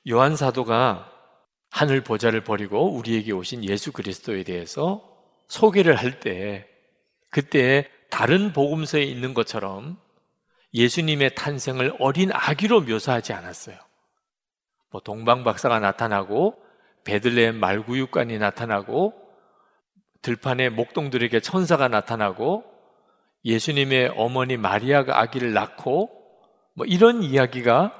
요한 0.09 0.37
사도가 0.37 1.11
하늘 1.71 2.03
보좌를 2.03 2.43
버리고 2.43 2.93
우리에게 2.93 3.33
오신 3.33 3.65
예수 3.65 3.93
그리스도에 3.93 4.43
대해서 4.43 5.07
소개를 5.49 5.97
할 5.97 6.21
때, 6.21 6.69
그때 7.31 7.89
다른 8.11 8.53
복음서에 8.53 9.03
있는 9.03 9.35
것처럼 9.35 9.99
예수님의 10.75 11.35
탄생을 11.35 11.97
어린 11.99 12.31
아기로 12.33 12.83
묘사하지 12.83 13.33
않았어요. 13.33 13.77
뭐 14.91 15.01
동방박사가 15.01 15.81
나타나고 15.81 16.55
베들레헴 17.05 17.59
말구육관이 17.59 18.39
나타나고 18.39 19.15
들판에 20.23 20.69
목동들에게 20.69 21.41
천사가 21.41 21.89
나타나고 21.89 22.65
예수님의 23.45 24.13
어머니 24.17 24.57
마리아가 24.57 25.21
아기를 25.21 25.53
낳고 25.53 26.11
뭐 26.75 26.87
이런 26.87 27.23
이야기가 27.23 27.95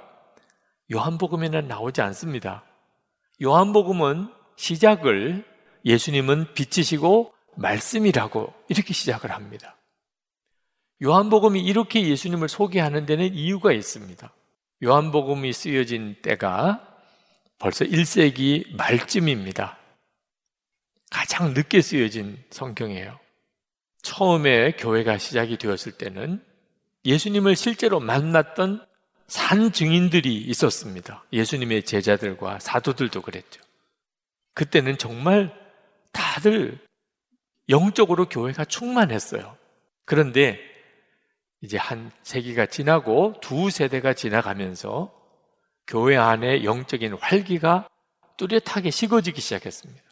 요한복음에는 0.93 1.67
나오지 1.67 2.03
않습니다. 2.03 2.65
요한복음은 3.43 4.29
시작을 4.57 5.45
예수님은 5.85 6.53
빛이시고 6.53 7.33
말씀이라고 7.57 8.53
이렇게 8.69 8.93
시작을 8.93 9.31
합니다. 9.31 9.77
요한복음이 11.03 11.61
이렇게 11.61 12.07
예수님을 12.07 12.49
소개하는 12.49 13.07
데는 13.07 13.35
이유가 13.35 13.73
있습니다. 13.73 14.33
요한복음이 14.83 15.53
쓰여진 15.53 16.17
때가 16.23 16.87
벌써 17.59 17.85
1세기 17.85 18.75
말쯤입니다. 18.77 19.79
가장 21.11 21.55
늦게 21.55 21.81
쓰여진 21.81 22.39
성경이에요. 22.51 23.19
처음에 24.03 24.73
교회가 24.73 25.19
시작이 25.19 25.59
되었을 25.59 25.93
때는 25.93 26.43
예수님을 27.05 27.57
실제로 27.57 28.01
만났던 28.01 28.85
산 29.27 29.73
증인들이 29.73 30.37
있었습니다. 30.37 31.25
예수님의 31.33 31.85
제자들과 31.85 32.59
사도들도 32.59 33.23
그랬죠. 33.23 33.61
그때는 34.55 34.99
정말 34.99 35.55
다들 36.13 36.79
영적으로 37.69 38.29
교회가 38.29 38.65
충만했어요. 38.65 39.57
그런데 40.05 40.70
이제 41.63 41.77
한 41.77 42.11
세기가 42.23 42.67
지나고 42.67 43.35
두 43.41 43.71
세대가 43.71 44.15
지나가면서 44.15 45.13
교회 45.87 46.17
안에 46.17 46.65
영적인 46.65 47.15
활기가 47.15 47.89
뚜렷하게 48.37 48.91
식어지기 48.91 49.41
시작했습니다. 49.41 50.03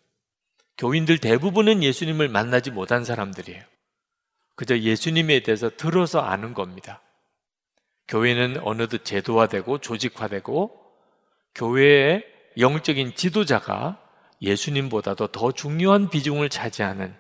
교인들 0.77 1.19
대부분은 1.19 1.83
예수님을 1.83 2.29
만나지 2.29 2.71
못한 2.71 3.05
사람들이에요. 3.05 3.63
그저 4.55 4.79
예수님에 4.79 5.41
대해서 5.41 5.71
들어서 5.71 6.21
아는 6.21 6.53
겁니다. 6.53 7.01
교회는 8.09 8.59
어느덧 8.63 9.05
제도화되고 9.05 9.79
조직화되고 9.79 10.71
교회의 11.55 12.25
영적인 12.59 13.15
지도자가 13.15 14.03
예수님보다도 14.43 15.29
더 15.29 15.53
중요한 15.53 16.11
비중을 16.11 16.49
차지하는 16.49 17.15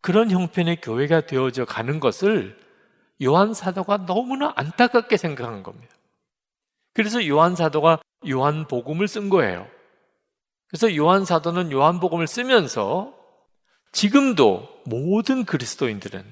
그런 0.00 0.30
형편의 0.30 0.80
교회가 0.80 1.26
되어져 1.26 1.64
가는 1.64 2.00
것을 2.00 2.58
요한 3.22 3.54
사도가 3.54 4.06
너무나 4.06 4.52
안타깝게 4.56 5.16
생각한 5.16 5.62
겁니다. 5.62 5.94
그래서 6.94 7.26
요한 7.26 7.54
사도가 7.54 8.00
요한 8.28 8.66
복음을 8.66 9.06
쓴 9.08 9.28
거예요. 9.28 9.66
그래서 10.68 10.94
요한 10.96 11.24
사도는 11.24 11.72
요한 11.72 12.00
복음을 12.00 12.26
쓰면서 12.26 13.14
지금도 13.92 14.68
모든 14.86 15.44
그리스도인들은 15.44 16.24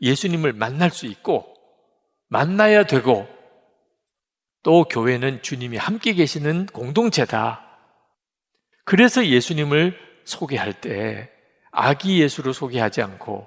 예수님을 0.00 0.52
만날 0.54 0.90
수 0.90 1.06
있고 1.06 1.54
만나야 2.28 2.84
되고 2.86 3.28
또 4.62 4.84
교회는 4.84 5.42
주님이 5.42 5.76
함께 5.76 6.14
계시는 6.14 6.66
공동체다. 6.66 7.68
그래서 8.84 9.26
예수님을 9.26 9.96
소개할 10.24 10.80
때 10.80 11.30
아기 11.70 12.20
예수로 12.20 12.52
소개하지 12.52 13.02
않고 13.02 13.46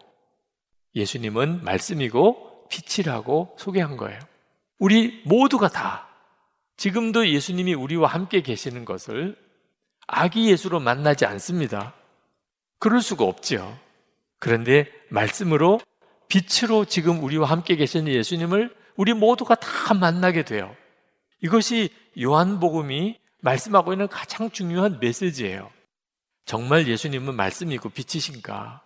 예수님은 0.96 1.64
말씀이고 1.64 2.45
빛이라고 2.70 3.56
소개한 3.58 3.98
거예요. 3.98 4.20
우리 4.80 5.22
모두가 5.26 5.70
다 5.70 6.08
지금도 6.78 7.30
예수님이 7.30 7.74
우리와 7.74 8.10
함께 8.10 8.42
계시는 8.42 8.86
것을 8.86 9.38
아기 10.08 10.50
예수로 10.50 10.80
만나지 10.80 11.26
않습니다. 11.26 11.94
그럴 12.80 13.02
수가 13.02 13.24
없죠. 13.24 13.78
그런데 14.40 14.92
말씀으로 15.10 15.80
빛으로 16.28 16.86
지금 16.86 17.24
우리와 17.24 17.50
함께 17.50 17.76
계시는 17.76 18.12
예수님을 18.12 18.76
우리 18.96 19.14
모두가 19.14 19.56
다 19.56 19.94
만나게 19.94 20.44
돼요. 20.44 20.76
이것이 21.42 21.90
요한복음이 22.20 23.18
말씀하고 23.42 23.94
있는 23.94 24.08
가장 24.08 24.50
중요한 24.50 25.00
메시지예요. 25.00 25.72
정말 26.46 26.88
예수님은 26.88 27.36
말씀이고 27.36 27.90
빛이신가? 27.90 28.82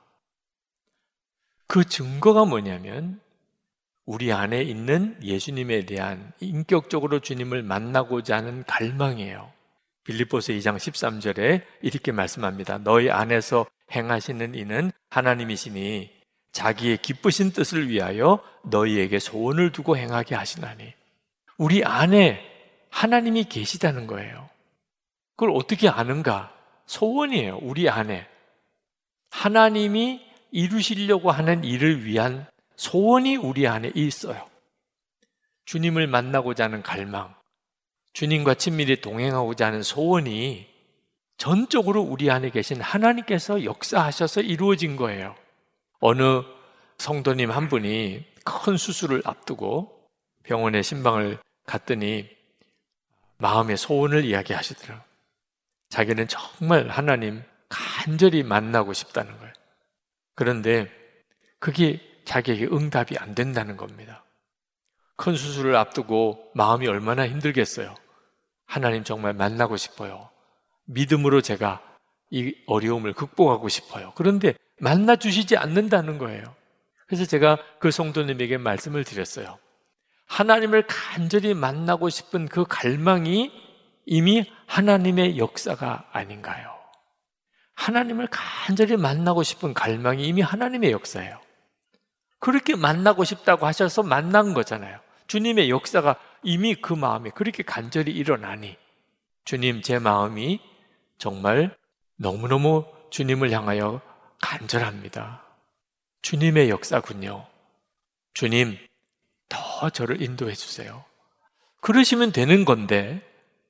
그 1.68 1.86
증거가 1.86 2.46
뭐냐면 2.46 3.22
우리 4.10 4.34
안에 4.34 4.64
있는 4.64 5.16
예수님에 5.22 5.86
대한 5.86 6.34
인격적으로 6.40 7.20
주님을 7.20 7.62
만나고자 7.62 8.38
하는 8.38 8.64
갈망이에요. 8.64 9.52
빌립보서 10.04 10.52
2장 10.54 10.78
13절에 10.78 11.62
이렇게 11.84 12.12
말씀합니다. 12.12 12.80
너희 12.80 13.12
안에서 13.12 13.68
행하시는 13.92 14.56
이는 14.56 14.92
하나님이시니 15.12 16.10
자기의 16.54 16.98
기쁘신 16.98 17.52
뜻을 17.52 17.88
위하여 17.88 18.44
너희에게 18.64 19.20
소원을 19.20 19.72
두고 19.72 19.96
행하게 19.96 20.34
하시나니 20.34 20.92
우리 21.60 21.84
안에 21.86 22.42
하나님이 22.90 23.44
계시다는 23.44 24.08
거예요. 24.08 24.50
그걸 25.36 25.56
어떻게 25.56 25.88
아는가? 25.88 26.52
소원이에요. 26.88 27.60
우리 27.62 27.88
안에 27.88 28.28
하나님이 29.30 30.20
이루시려고 30.50 31.30
하는 31.30 31.64
일을 31.64 32.06
위한 32.06 32.48
소원이 32.80 33.36
우리 33.36 33.68
안에 33.68 33.92
있어요. 33.94 34.50
주님을 35.66 36.08
만나고자 36.08 36.64
하는 36.64 36.82
갈망, 36.82 37.36
주님과 38.14 38.54
친밀히 38.54 39.02
동행하고자 39.02 39.68
하는 39.68 39.84
소원이 39.84 40.66
전적으로 41.36 42.02
우리 42.02 42.32
안에 42.32 42.52
계신 42.52 42.80
하나님께서 42.80 43.66
역사하셔서 43.66 44.42
이루어진 44.42 44.96
거예요. 44.96 45.36
어느 46.00 46.42
성도님 46.98 47.52
한 47.52 47.68
분이 47.68 48.26
큰 48.46 48.78
수술을 48.78 49.24
앞두고 49.26 50.08
병원에 50.44 50.82
신방을 50.82 51.38
갔더니 51.66 52.30
마음의 53.40 53.76
소원을 53.76 54.24
이야기하시더라고요. 54.24 55.04
자기는 55.90 56.30
정말 56.30 56.88
하나님 56.88 57.44
간절히 57.68 58.42
만나고 58.42 58.94
싶다는 58.94 59.38
거예요. 59.38 59.54
그런데 60.36 60.90
그게 61.60 62.09
자기에게 62.30 62.68
응답이 62.68 63.18
안 63.18 63.34
된다는 63.34 63.76
겁니다. 63.76 64.24
큰 65.16 65.36
수술을 65.36 65.76
앞두고 65.76 66.52
마음이 66.54 66.88
얼마나 66.88 67.28
힘들겠어요. 67.28 67.96
하나님 68.68 69.04
정말 69.04 69.34
만나고 69.34 69.78
싶어요. 69.78 70.30
믿음으로 70.86 71.42
제가 71.42 71.82
이 72.30 72.54
어려움을 72.68 73.14
극복하고 73.14 73.68
싶어요. 73.68 74.14
그런데 74.16 74.54
만나 74.80 75.16
주시지 75.16 75.58
않는다는 75.58 76.20
거예요. 76.20 76.56
그래서 77.08 77.26
제가 77.26 77.58
그 77.80 77.90
성도님에게 77.90 78.60
말씀을 78.60 79.04
드렸어요. 79.04 79.58
하나님을 80.28 80.86
간절히 80.86 81.56
만나고 81.56 82.10
싶은 82.10 82.48
그 82.48 82.64
갈망이 82.70 83.52
이미 84.06 84.46
하나님의 84.68 85.40
역사가 85.40 86.10
아닌가요? 86.12 86.76
하나님을 87.74 88.28
간절히 88.30 88.98
만나고 88.98 89.42
싶은 89.42 89.74
갈망이 89.74 90.28
이미 90.28 90.42
하나님의 90.42 90.92
역사예요. 90.92 91.49
그렇게 92.40 92.76
만나고 92.76 93.24
싶다고 93.24 93.66
하셔서 93.66 94.04
만난 94.04 94.54
거잖아요. 94.54 95.00
주님의 95.28 95.70
역사가 95.70 96.16
이미 96.44 96.76
그 96.76 96.94
마음에 96.94 97.30
그렇게 97.30 97.64
간절히 97.64 98.12
일어나니 98.12 98.78
주님 99.46 99.82
제 99.82 100.00
마음이 100.00 100.60
정말 101.18 101.76
너무너무 102.16 102.86
주님을 103.10 103.52
향하여 103.52 104.02
간절합니다. 104.42 105.44
주님의 106.22 106.70
역사군요. 106.70 107.46
주님, 108.34 108.78
더 109.48 109.90
저를 109.90 110.22
인도해 110.22 110.54
주세요. 110.54 111.04
그러시면 111.82 112.32
되는 112.32 112.66
건데, 112.66 113.22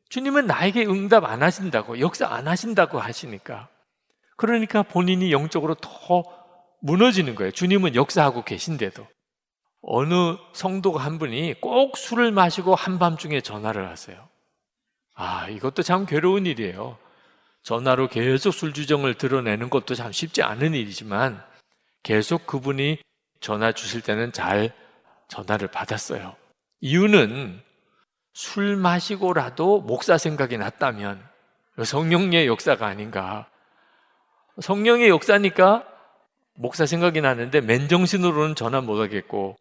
주님은 0.09 0.47
나에게 0.47 0.85
응답 0.85 1.25
안 1.25 1.43
하신다고, 1.43 1.99
역사 1.99 2.27
안 2.27 2.47
하신다고 2.47 2.99
하시니까. 2.99 3.69
그러니까 4.35 4.83
본인이 4.83 5.31
영적으로 5.31 5.75
더 5.75 6.23
무너지는 6.81 7.35
거예요. 7.35 7.51
주님은 7.51 7.95
역사하고 7.95 8.43
계신데도. 8.43 9.07
어느 9.81 10.37
성도가 10.53 11.03
한 11.03 11.17
분이 11.19 11.55
꼭 11.61 11.97
술을 11.97 12.31
마시고 12.31 12.75
한밤중에 12.75 13.41
전화를 13.41 13.87
하세요. 13.89 14.27
아, 15.15 15.47
이것도 15.49 15.83
참 15.83 16.05
괴로운 16.05 16.45
일이에요. 16.45 16.97
전화로 17.63 18.07
계속 18.07 18.51
술주정을 18.51 19.15
드러내는 19.15 19.69
것도 19.69 19.95
참 19.95 20.11
쉽지 20.11 20.41
않은 20.43 20.73
일이지만 20.73 21.43
계속 22.03 22.47
그분이 22.47 22.99
전화 23.41 23.71
주실 23.71 24.01
때는 24.01 24.31
잘 24.31 24.73
전화를 25.27 25.69
받았어요. 25.69 26.35
이유는 26.81 27.61
술 28.33 28.75
마시고라도 28.77 29.81
목사 29.81 30.17
생각이 30.17 30.57
났다면 30.57 31.23
성령의 31.83 32.47
역사가 32.47 32.85
아닌가. 32.87 33.49
성령의 34.61 35.09
역사니까 35.09 35.85
목사 36.59 36.85
생각이 36.85 37.21
나는데 37.21 37.61
맨정신으로는 37.61 38.53
전화 38.53 38.81
못 38.81 38.99
하겠고 38.99 39.55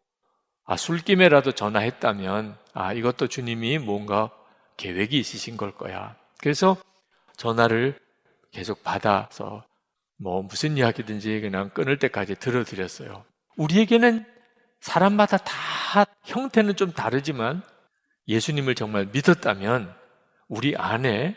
아, 0.64 0.76
술김에라도 0.76 1.52
전화했다면 1.52 2.58
아, 2.74 2.92
이것도 2.92 3.28
주님이 3.28 3.78
뭔가 3.78 4.32
계획이 4.76 5.16
있으신 5.16 5.56
걸 5.56 5.72
거야. 5.72 6.16
그래서 6.38 6.76
전화를 7.36 7.96
계속 8.50 8.82
받아서 8.82 9.64
뭐 10.16 10.42
무슨 10.42 10.76
이야기든지 10.76 11.40
그냥 11.40 11.70
끊을 11.70 12.00
때까지 12.00 12.34
들어드렸어요. 12.34 13.24
우리에게는 13.56 14.26
사람마다 14.80 15.36
다 15.36 16.04
형태는 16.24 16.74
좀 16.74 16.92
다르지만 16.92 17.62
예수님을 18.26 18.74
정말 18.74 19.06
믿었다면 19.12 19.94
우리 20.48 20.74
안에 20.76 21.36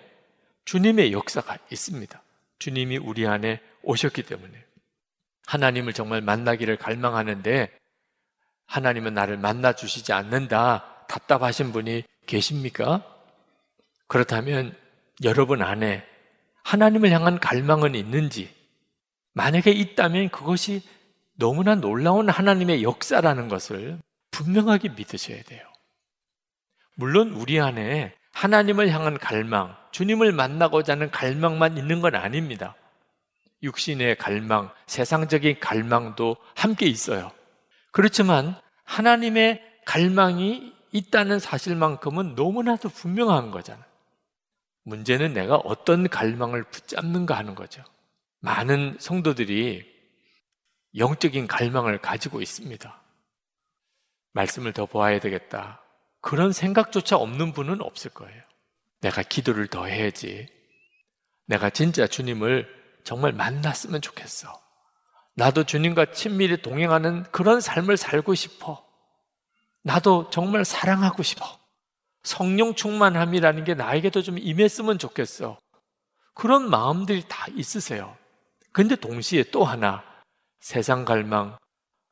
주님의 0.66 1.14
역사가 1.14 1.60
있습니다. 1.72 2.20
주님이 2.58 2.98
우리 2.98 3.28
안에 3.28 3.62
오셨기 3.84 4.24
때문에 4.24 4.71
하나님을 5.48 5.94
정말 5.94 6.22
만나기를 6.22 6.78
갈망하는데 6.78 7.72
하나님은 8.68 9.14
나를 9.14 9.38
만나 9.38 9.74
주시지 9.74 10.14
않는다. 10.14 11.06
답답하신 11.08 11.74
분이 11.74 12.04
계십니까? 12.26 13.04
그렇다면 14.08 14.76
여러분 15.24 15.62
안에 15.62 16.06
하나님을 16.64 17.12
향한 17.12 17.40
갈망은 17.40 17.96
있는지 17.96 18.54
만약에 19.34 19.72
있다면 19.72 20.30
그것이 20.30 20.82
너무나 21.34 21.76
놀라운 21.76 22.30
하나님의 22.30 22.84
역사라는 22.84 23.48
것을 23.48 24.00
분명하게 24.32 24.90
믿으셔야 24.90 25.42
돼요. 25.44 25.62
물론 26.96 27.32
우리 27.32 27.60
안에 27.60 28.14
하나님을 28.34 28.90
향한 28.90 29.18
갈망, 29.18 29.76
주님을 29.92 30.32
만나고자 30.32 30.94
하는 30.94 31.10
갈망만 31.12 31.78
있는 31.78 32.02
건 32.02 32.16
아닙니다. 32.16 32.76
육신의 33.64 34.18
갈망, 34.18 34.72
세상적인 34.88 35.60
갈망도 35.60 36.38
함께 36.56 36.86
있어요. 36.88 37.32
그렇지만 37.92 38.60
하나님의 38.84 39.62
갈망이 39.86 40.74
있다는 40.92 41.40
사실만큼은 41.40 42.36
너무나도 42.36 42.90
분명한 42.90 43.52
거잖아요. 43.52 43.86
문제는 44.84 45.34
내가 45.34 45.56
어떤 45.58 46.10
갈망을 46.10 46.64
붙잡는가 46.64 47.38
하는 47.38 47.56
거죠. 47.56 47.84
많은 48.40 48.98
성도들이 49.00 49.86
영적인 50.98 51.48
갈망을 51.48 52.00
가지고 52.00 52.42
있습니다. 52.42 53.02
말씀을 54.34 54.74
더 54.74 54.86
보아야 54.86 55.20
되겠다. 55.20 55.82
그런 56.22 56.52
생각조차 56.52 57.18
없는 57.18 57.54
분은 57.54 57.82
없을 57.82 58.12
거예요. 58.12 58.42
내가 59.02 59.22
기도를 59.24 59.68
더 59.68 59.86
해야지. 59.86 60.48
내가 61.48 61.70
진짜 61.70 62.08
주님을 62.08 62.81
정말 63.04 63.32
만났으면 63.34 64.02
좋겠어. 64.02 64.62
나도 65.34 65.64
주님과 65.64 66.12
친밀히 66.12 66.62
동행하는 66.62 67.24
그런 67.32 67.62
삶을 67.62 67.98
살고 67.98 68.36
싶어. 68.36 68.86
나도 69.84 70.30
정말 70.30 70.66
사랑하고 70.66 71.24
싶어. 71.24 71.60
성령 72.24 72.76
충만함이라는 72.76 73.64
게 73.64 73.74
나에게도 73.74 74.22
좀 74.22 74.38
임했으면 74.38 75.00
좋겠어. 75.00 75.58
그런 76.34 76.70
마음들이 76.70 77.24
다 77.28 77.48
있으세요. 77.56 78.16
근데 78.72 78.96
동시에 78.96 79.46
또 79.52 79.64
하나 79.64 80.04
세상 80.60 81.06
갈망, 81.06 81.58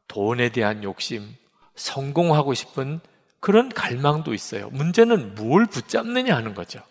돈에 0.07 0.49
대한 0.49 0.83
욕심, 0.83 1.35
성공하고 1.75 2.53
싶은 2.53 2.99
그런 3.39 3.69
갈망도 3.69 4.33
있어요. 4.33 4.69
문제는 4.71 5.35
뭘 5.35 5.65
붙잡느냐 5.65 6.35
하는 6.35 6.53
거죠. 6.53 6.81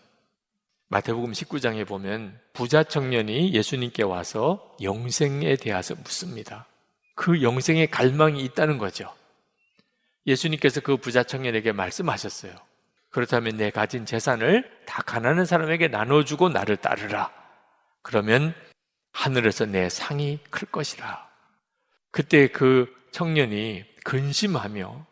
마태복음 0.90 1.32
19장에 1.32 1.86
보면 1.86 2.40
부자 2.54 2.82
청년이 2.82 3.52
예수님께 3.52 4.02
와서 4.04 4.74
영생에 4.80 5.56
대해서 5.56 5.94
묻습니다. 5.94 6.66
그 7.14 7.42
영생의 7.42 7.90
갈망이 7.90 8.42
있다는 8.44 8.78
거죠. 8.78 9.14
예수님께서 10.26 10.80
그 10.80 10.96
부자 10.96 11.22
청년에게 11.22 11.72
말씀하셨어요. 11.72 12.52
그렇다면 13.10 13.56
내 13.56 13.70
가진 13.70 14.06
재산을 14.06 14.70
다 14.86 15.02
가난한 15.02 15.44
사람에게 15.44 15.88
나눠주고 15.88 16.48
나를 16.48 16.78
따르라. 16.78 17.32
그러면 18.02 18.54
하늘에서 19.12 19.66
내 19.66 19.88
상이 19.90 20.38
클 20.50 20.68
것이라. 20.68 21.28
그때 22.10 22.48
그 22.48 22.94
청년이 23.12 23.84
근심하며 24.04 25.06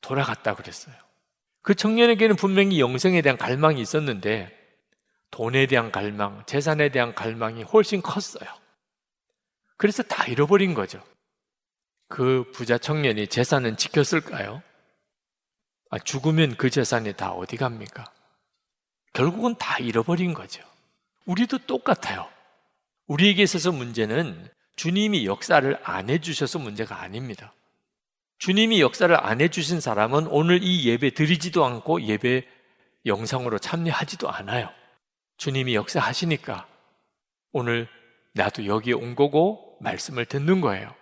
돌아갔다 0.00 0.54
그랬어요. 0.54 0.94
그 1.60 1.74
청년에게는 1.74 2.36
분명히 2.36 2.80
영생에 2.80 3.20
대한 3.20 3.36
갈망이 3.36 3.80
있었는데 3.82 4.57
돈에 5.30 5.66
대한 5.66 5.92
갈망, 5.92 6.44
재산에 6.46 6.90
대한 6.90 7.14
갈망이 7.14 7.62
훨씬 7.62 8.02
컸어요. 8.02 8.48
그래서 9.76 10.02
다 10.02 10.26
잃어버린 10.26 10.74
거죠. 10.74 11.02
그 12.08 12.50
부자 12.52 12.78
청년이 12.78 13.28
재산은 13.28 13.76
지켰을까요? 13.76 14.62
아, 15.90 15.98
죽으면 15.98 16.56
그 16.56 16.70
재산이 16.70 17.14
다 17.14 17.32
어디 17.32 17.56
갑니까? 17.56 18.04
결국은 19.12 19.54
다 19.56 19.78
잃어버린 19.78 20.34
거죠. 20.34 20.62
우리도 21.26 21.58
똑같아요. 21.66 22.28
우리에게 23.06 23.42
있어서 23.42 23.72
문제는 23.72 24.48
주님이 24.76 25.26
역사를 25.26 25.78
안 25.82 26.10
해주셔서 26.10 26.58
문제가 26.58 27.00
아닙니다. 27.00 27.52
주님이 28.38 28.80
역사를 28.80 29.14
안 29.26 29.40
해주신 29.40 29.80
사람은 29.80 30.28
오늘 30.28 30.62
이 30.62 30.86
예배 30.88 31.14
드리지도 31.14 31.64
않고 31.64 32.02
예배 32.02 32.46
영상으로 33.06 33.58
참여하지도 33.58 34.30
않아요. 34.30 34.70
주님이 35.38 35.74
역사하시니까 35.74 36.66
오늘 37.52 37.88
나도 38.34 38.66
여기에 38.66 38.94
온 38.94 39.14
거고 39.14 39.78
말씀을 39.80 40.26
듣는 40.26 40.60
거예요. 40.60 40.94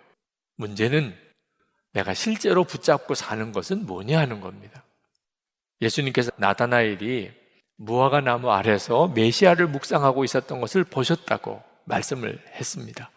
문제는 0.55 1.15
내가 1.91 2.13
실제로 2.13 2.63
붙잡고 2.63 3.15
사는 3.15 3.51
것은 3.51 3.85
뭐냐 3.85 4.19
하는 4.19 4.39
겁니다. 4.39 4.83
예수님께서 5.81 6.31
나다나엘이 6.37 7.31
무화과 7.77 8.21
나무 8.21 8.51
아래서 8.51 9.07
메시아를 9.09 9.67
묵상하고 9.67 10.23
있었던 10.23 10.61
것을 10.61 10.83
보셨다고 10.83 11.61
말씀을 11.85 12.43
했습니다. 12.53 13.11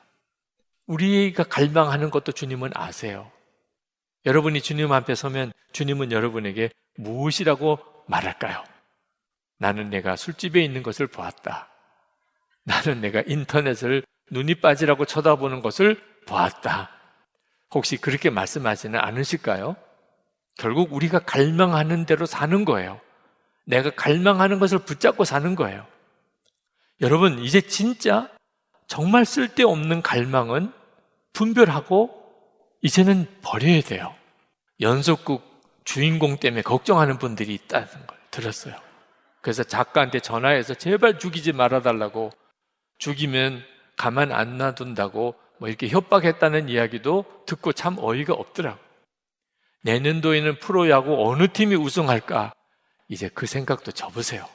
우리가 0.86 1.44
갈망하는 1.44 2.10
것도 2.10 2.32
주님은 2.32 2.72
아세요. 2.74 3.30
여러분이 4.26 4.60
주님 4.60 4.92
앞에 4.92 5.14
서면 5.14 5.52
주님은 5.72 6.12
여러분에게 6.12 6.70
무엇이라고 6.96 7.78
말할까요? 8.06 8.62
나는 9.60 9.90
내가 9.90 10.16
술집에 10.16 10.64
있는 10.64 10.82
것을 10.82 11.06
보았다. 11.06 11.68
나는 12.64 13.02
내가 13.02 13.22
인터넷을 13.26 14.02
눈이 14.30 14.56
빠지라고 14.56 15.04
쳐다보는 15.04 15.60
것을 15.60 16.00
보았다. 16.26 16.88
혹시 17.72 17.98
그렇게 17.98 18.30
말씀하지는 18.30 18.98
않으실까요? 18.98 19.76
결국 20.56 20.94
우리가 20.94 21.18
갈망하는 21.18 22.06
대로 22.06 22.24
사는 22.24 22.64
거예요. 22.64 23.00
내가 23.66 23.90
갈망하는 23.90 24.58
것을 24.60 24.78
붙잡고 24.78 25.24
사는 25.24 25.54
거예요. 25.54 25.86
여러분, 27.02 27.38
이제 27.40 27.60
진짜 27.60 28.30
정말 28.86 29.26
쓸데없는 29.26 30.00
갈망은 30.00 30.72
분별하고 31.34 32.10
이제는 32.80 33.26
버려야 33.42 33.82
돼요. 33.82 34.14
연속국 34.80 35.42
주인공 35.84 36.38
때문에 36.38 36.62
걱정하는 36.62 37.18
분들이 37.18 37.54
있다는 37.54 37.88
걸 38.06 38.18
들었어요. 38.30 38.89
그래서 39.42 39.62
작가한테 39.62 40.20
전화해서 40.20 40.74
제발 40.74 41.18
죽이지 41.18 41.52
말아달라고 41.52 42.30
죽이면 42.98 43.64
가만 43.96 44.32
안 44.32 44.58
놔둔다고 44.58 45.34
뭐 45.58 45.68
이렇게 45.68 45.88
협박했다는 45.88 46.68
이야기도 46.68 47.24
듣고 47.46 47.72
참 47.72 47.96
어이가 47.98 48.34
없더라고. 48.34 48.78
내년도에는 49.82 50.58
프로야구 50.58 51.28
어느 51.28 51.48
팀이 51.48 51.74
우승할까? 51.76 52.52
이제 53.08 53.28
그 53.28 53.46
생각도 53.46 53.92
접으세요. 53.92 54.46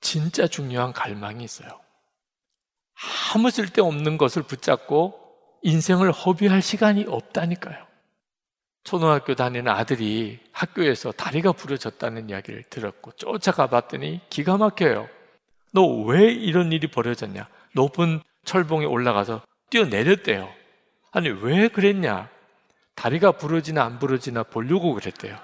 진짜 0.00 0.46
중요한 0.46 0.92
갈망이 0.92 1.42
있어요. 1.44 1.80
아무 3.34 3.50
쓸데없는 3.50 4.18
것을 4.18 4.42
붙잡고 4.42 5.18
인생을 5.62 6.12
허비할 6.12 6.60
시간이 6.60 7.06
없다니까요. 7.08 7.91
초등학교 8.84 9.34
다니는 9.34 9.70
아들이 9.70 10.40
학교에서 10.52 11.12
다리가 11.12 11.52
부러졌다는 11.52 12.30
이야기를 12.30 12.64
들었고 12.64 13.12
쫓아가 13.12 13.68
봤더니 13.68 14.20
기가 14.28 14.56
막혀요. 14.56 15.08
너 15.72 16.04
왜 16.04 16.32
이런 16.32 16.72
일이 16.72 16.86
벌어졌냐? 16.88 17.48
높은 17.74 18.20
철봉에 18.44 18.84
올라가서 18.86 19.42
뛰어내렸대요. 19.70 20.52
아니, 21.12 21.28
왜 21.30 21.68
그랬냐? 21.68 22.28
다리가 22.94 23.32
부러지나 23.32 23.84
안 23.84 23.98
부러지나 23.98 24.42
보려고 24.42 24.94
그랬대요. 24.94 25.38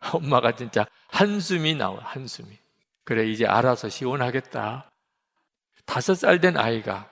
엄마가 0.12 0.52
진짜 0.52 0.86
한숨이 1.08 1.74
나와, 1.74 1.98
한숨이. 2.02 2.48
그래, 3.04 3.24
이제 3.26 3.46
알아서 3.46 3.88
시원하겠다. 3.88 4.88
다섯 5.86 6.14
살 6.14 6.40
된 6.40 6.56
아이가 6.56 7.10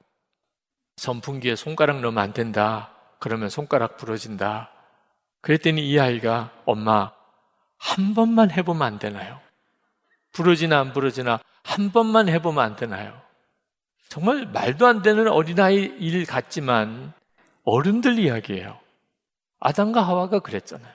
선풍기에 0.96 1.56
손가락 1.56 2.00
넣으면 2.00 2.22
안 2.22 2.32
된다. 2.32 2.92
그러면 3.18 3.48
손가락 3.48 3.96
부러진다. 3.96 4.70
그랬더니 5.46 5.88
이 5.88 6.00
아이가 6.00 6.50
엄마 6.64 7.12
한 7.78 8.14
번만 8.14 8.50
해보면 8.50 8.82
안 8.82 8.98
되나요? 8.98 9.38
부러지나 10.32 10.80
안 10.80 10.92
부러지나 10.92 11.38
한 11.62 11.92
번만 11.92 12.28
해보면 12.28 12.64
안 12.64 12.74
되나요? 12.74 13.22
정말 14.08 14.46
말도 14.46 14.88
안 14.88 15.02
되는 15.02 15.28
어린아이 15.28 15.76
일 16.00 16.26
같지만 16.26 17.12
어른들 17.62 18.18
이야기예요. 18.18 18.76
아담과 19.60 20.02
하와가 20.02 20.40
그랬잖아요. 20.40 20.92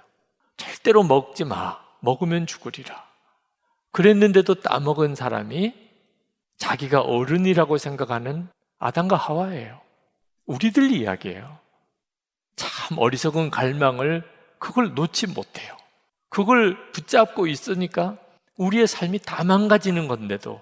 절대로 0.57 1.03
먹지 1.03 1.45
마. 1.45 1.79
먹으면 2.01 2.45
죽으리라. 2.45 3.07
그랬는데도 3.93 4.55
따먹은 4.55 5.15
사람이 5.15 5.73
자기가 6.57 6.99
어른이라고 6.99 7.77
생각하는 7.77 8.49
아담과 8.79 9.15
하와예요. 9.15 9.79
우리들 10.45 10.91
이야기예요. 10.91 11.57
참 12.57 12.97
어리석은 12.97 13.49
갈망을 13.49 14.29
그걸 14.61 14.93
놓지 14.93 15.27
못해요. 15.27 15.75
그걸 16.29 16.91
붙잡고 16.91 17.47
있으니까 17.47 18.15
우리의 18.57 18.85
삶이 18.85 19.19
다 19.25 19.43
망가지는 19.43 20.07
건데도 20.07 20.61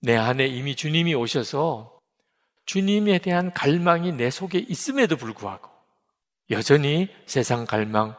내 0.00 0.16
안에 0.16 0.46
이미 0.46 0.76
주님이 0.76 1.14
오셔서 1.16 1.98
주님에 2.66 3.18
대한 3.18 3.52
갈망이 3.52 4.12
내 4.12 4.30
속에 4.30 4.58
있음에도 4.60 5.16
불구하고 5.16 5.68
여전히 6.50 7.08
세상 7.26 7.66
갈망, 7.66 8.16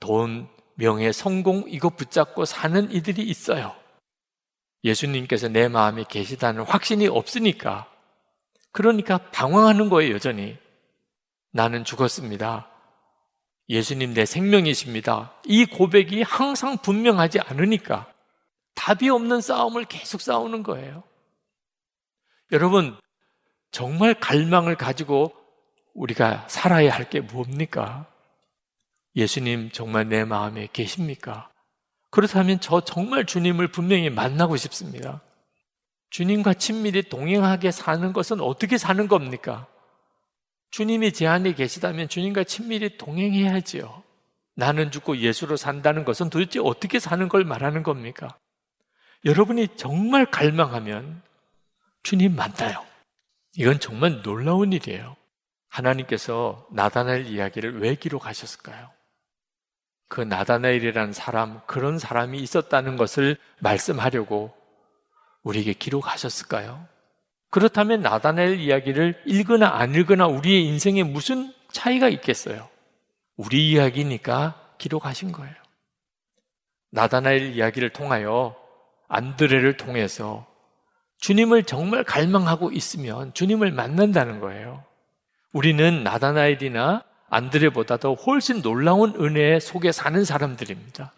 돈, 0.00 0.48
명예, 0.74 1.12
성공 1.12 1.64
이거 1.68 1.90
붙잡고 1.90 2.46
사는 2.46 2.90
이들이 2.90 3.22
있어요. 3.22 3.76
예수님께서 4.84 5.48
내 5.48 5.68
마음에 5.68 6.04
계시다는 6.08 6.62
확신이 6.62 7.08
없으니까 7.08 7.92
그러니까 8.72 9.18
방황하는 9.18 9.90
거예요, 9.90 10.14
여전히. 10.14 10.56
나는 11.50 11.84
죽었습니다. 11.84 12.77
예수님 13.68 14.14
내 14.14 14.24
생명이십니다. 14.24 15.32
이 15.44 15.64
고백이 15.66 16.22
항상 16.22 16.78
분명하지 16.78 17.40
않으니까 17.40 18.10
답이 18.74 19.08
없는 19.10 19.40
싸움을 19.40 19.84
계속 19.84 20.20
싸우는 20.20 20.62
거예요. 20.62 21.02
여러분, 22.52 22.96
정말 23.70 24.14
갈망을 24.14 24.76
가지고 24.76 25.32
우리가 25.94 26.46
살아야 26.48 26.92
할 26.94 27.10
게 27.10 27.20
뭡니까? 27.20 28.06
예수님 29.16 29.70
정말 29.72 30.08
내 30.08 30.24
마음에 30.24 30.68
계십니까? 30.72 31.50
그렇다면 32.10 32.60
저 32.60 32.80
정말 32.80 33.26
주님을 33.26 33.68
분명히 33.68 34.08
만나고 34.08 34.56
싶습니다. 34.56 35.20
주님과 36.10 36.54
친밀히 36.54 37.02
동행하게 37.02 37.70
사는 37.70 38.12
것은 38.14 38.40
어떻게 38.40 38.78
사는 38.78 39.08
겁니까? 39.08 39.66
주님이 40.70 41.12
제 41.12 41.26
안에 41.26 41.54
계시다면 41.54 42.08
주님과 42.08 42.44
친밀히 42.44 42.96
동행해야지요. 42.98 44.02
나는 44.54 44.90
죽고 44.90 45.18
예수로 45.18 45.56
산다는 45.56 46.04
것은 46.04 46.30
도대체 46.30 46.58
어떻게 46.62 46.98
사는 46.98 47.28
걸 47.28 47.44
말하는 47.44 47.82
겁니까? 47.82 48.36
여러분이 49.24 49.76
정말 49.76 50.26
갈망하면 50.26 51.22
주님 52.02 52.34
만나요. 52.34 52.84
이건 53.56 53.80
정말 53.80 54.22
놀라운 54.22 54.72
일이에요. 54.72 55.16
하나님께서 55.68 56.66
나다나엘 56.72 57.26
이야기를 57.26 57.80
왜 57.80 57.94
기록하셨을까요? 57.94 58.90
그 60.08 60.22
나다나엘이라는 60.22 61.12
사람, 61.12 61.60
그런 61.66 61.98
사람이 61.98 62.38
있었다는 62.38 62.96
것을 62.96 63.36
말씀하려고 63.60 64.54
우리에게 65.42 65.74
기록하셨을까요? 65.74 66.86
그렇다면 67.50 68.02
나다나엘 68.02 68.60
이야기를 68.60 69.22
읽거나 69.24 69.68
안 69.68 69.94
읽거나 69.94 70.26
우리의 70.26 70.66
인생에 70.66 71.02
무슨 71.02 71.52
차이가 71.72 72.08
있겠어요? 72.08 72.68
우리 73.36 73.70
이야기니까 73.70 74.74
기록하신 74.78 75.32
거예요. 75.32 75.54
나다나엘 76.90 77.54
이야기를 77.54 77.90
통하여 77.90 78.56
안드레를 79.08 79.76
통해서 79.76 80.46
주님을 81.18 81.64
정말 81.64 82.04
갈망하고 82.04 82.70
있으면 82.72 83.34
주님을 83.34 83.72
만난다는 83.72 84.40
거예요. 84.40 84.84
우리는 85.52 86.04
나다나엘이나 86.04 87.04
안드레보다도 87.30 88.14
훨씬 88.14 88.62
놀라운 88.62 89.14
은혜 89.20 89.58
속에 89.58 89.92
사는 89.92 90.24
사람들입니다. 90.24 91.12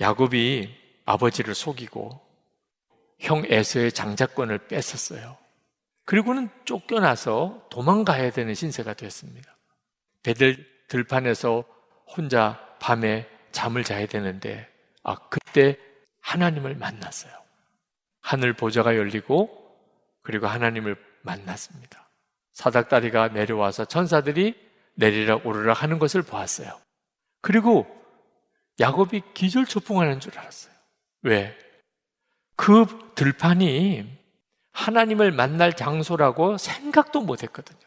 야곱이 0.00 0.74
아버지를 1.04 1.54
속이고 1.54 2.20
형 3.20 3.44
에서의 3.46 3.92
장자권을 3.92 4.66
뺏었어요. 4.68 5.41
그리고는 6.04 6.48
쫓겨나서 6.64 7.68
도망가야 7.70 8.30
되는 8.30 8.54
신세가 8.54 8.94
됐습니다. 8.94 9.56
배들 10.22 10.66
들판에서 10.88 11.64
혼자 12.06 12.76
밤에 12.80 13.28
잠을 13.52 13.84
자야 13.84 14.06
되는데 14.06 14.68
아 15.02 15.16
그때 15.28 15.78
하나님을 16.20 16.74
만났어요. 16.76 17.32
하늘 18.20 18.52
보좌가 18.52 18.96
열리고 18.96 19.50
그리고 20.22 20.46
하나님을 20.46 20.96
만났습니다. 21.22 22.10
사닥다리가 22.52 23.28
내려와서 23.28 23.84
천사들이 23.84 24.54
내리락 24.94 25.46
오르락 25.46 25.82
하는 25.82 25.98
것을 25.98 26.22
보았어요. 26.22 26.78
그리고 27.40 27.86
야곱이 28.80 29.22
기절초풍하는 29.34 30.20
줄 30.20 30.38
알았어요. 30.38 30.72
왜? 31.22 31.56
그 32.56 32.86
들판이 33.14 34.21
하나님을 34.72 35.32
만날 35.32 35.74
장소라고 35.74 36.58
생각도 36.58 37.20
못 37.20 37.42
했거든요. 37.42 37.80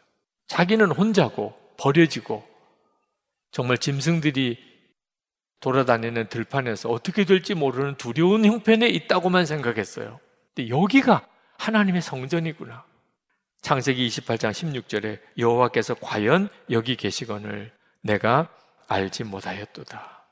자기는 0.46 0.90
혼자고 0.92 1.54
버려지고 1.76 2.46
정말 3.50 3.78
짐승들이 3.78 4.58
돌아다니는 5.60 6.28
들판에서 6.28 6.90
어떻게 6.90 7.24
될지 7.24 7.54
모르는 7.54 7.96
두려운 7.96 8.44
형편에 8.44 8.88
있다고만 8.88 9.46
생각했어요. 9.46 10.20
근데 10.54 10.68
여기가 10.68 11.26
하나님의 11.58 12.02
성전이구나. 12.02 12.84
창세기 13.62 14.06
28장 14.06 14.52
16절에 14.52 15.20
여호와께서 15.38 15.94
과연 15.94 16.48
여기 16.70 16.94
계시거늘 16.94 17.72
내가 18.02 18.48
알지 18.86 19.24
못하였도다. 19.24 20.24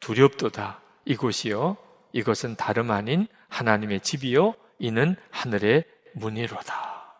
두렵도다. 0.00 0.80
이곳이요. 1.04 1.76
이것은 2.12 2.56
다름 2.56 2.90
아닌 2.90 3.26
하나님의 3.48 4.00
집이요. 4.00 4.54
이는 4.78 5.16
하늘의 5.30 5.84
문이로다. 6.16 7.16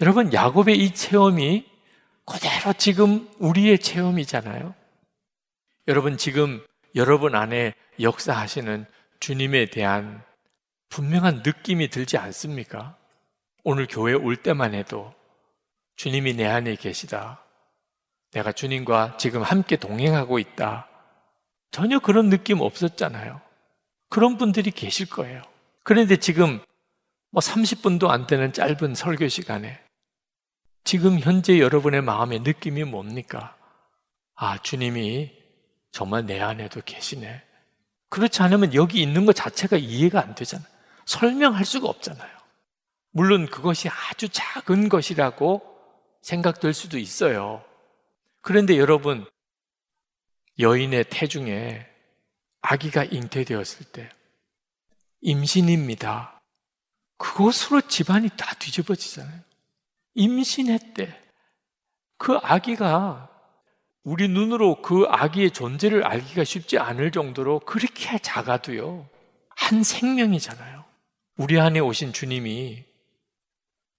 여러분, 0.00 0.32
야곱의 0.32 0.78
이 0.78 0.94
체험이 0.94 1.66
그대로 2.24 2.72
지금 2.74 3.28
우리의 3.38 3.78
체험이잖아요. 3.78 4.74
여러분, 5.88 6.16
지금 6.16 6.64
여러분 6.94 7.34
안에 7.34 7.74
역사하시는 8.00 8.86
주님에 9.20 9.66
대한 9.66 10.22
분명한 10.88 11.42
느낌이 11.44 11.88
들지 11.88 12.18
않습니까? 12.18 12.96
오늘 13.64 13.86
교회 13.88 14.12
올 14.12 14.36
때만 14.36 14.74
해도 14.74 15.14
주님이 15.96 16.34
내 16.34 16.46
안에 16.46 16.74
계시다. 16.76 17.40
내가 18.32 18.52
주님과 18.52 19.16
지금 19.18 19.42
함께 19.42 19.76
동행하고 19.76 20.38
있다. 20.38 20.88
전혀 21.70 21.98
그런 21.98 22.28
느낌 22.28 22.60
없었잖아요. 22.60 23.40
그런 24.08 24.36
분들이 24.36 24.70
계실 24.70 25.08
거예요. 25.08 25.42
그런데 25.84 26.16
지금 26.16 26.60
뭐 27.32 27.40
30분도 27.40 28.10
안 28.10 28.26
되는 28.26 28.52
짧은 28.52 28.94
설교 28.94 29.26
시간에 29.28 29.82
지금 30.84 31.18
현재 31.18 31.58
여러분의 31.58 32.02
마음의 32.02 32.40
느낌이 32.40 32.84
뭡니까? 32.84 33.56
아, 34.34 34.58
주님이 34.58 35.32
정말 35.90 36.26
내 36.26 36.40
안에도 36.40 36.82
계시네. 36.84 37.42
그렇지 38.10 38.42
않으면 38.42 38.74
여기 38.74 39.00
있는 39.00 39.24
것 39.24 39.34
자체가 39.34 39.78
이해가 39.78 40.20
안 40.20 40.34
되잖아요. 40.34 40.68
설명할 41.06 41.64
수가 41.64 41.88
없잖아요. 41.88 42.30
물론 43.12 43.46
그것이 43.46 43.88
아주 43.88 44.28
작은 44.28 44.90
것이라고 44.90 45.62
생각될 46.20 46.74
수도 46.74 46.98
있어요. 46.98 47.64
그런데 48.42 48.76
여러분, 48.76 49.26
여인의 50.58 51.04
태중에 51.08 51.86
아기가 52.60 53.04
잉태되었을 53.04 53.86
때 53.92 54.10
임신입니다. 55.22 56.41
그것으로 57.22 57.82
집안이 57.82 58.30
다 58.36 58.52
뒤집어지잖아요. 58.58 59.40
임신했대. 60.14 61.16
그 62.18 62.36
아기가 62.42 63.30
우리 64.02 64.26
눈으로 64.26 64.82
그 64.82 65.06
아기의 65.08 65.52
존재를 65.52 66.04
알기가 66.04 66.42
쉽지 66.42 66.78
않을 66.78 67.12
정도로 67.12 67.60
그렇게 67.60 68.18
작아도요. 68.18 69.08
한 69.50 69.82
생명이잖아요. 69.84 70.84
우리 71.36 71.60
안에 71.60 71.78
오신 71.78 72.12
주님이 72.12 72.84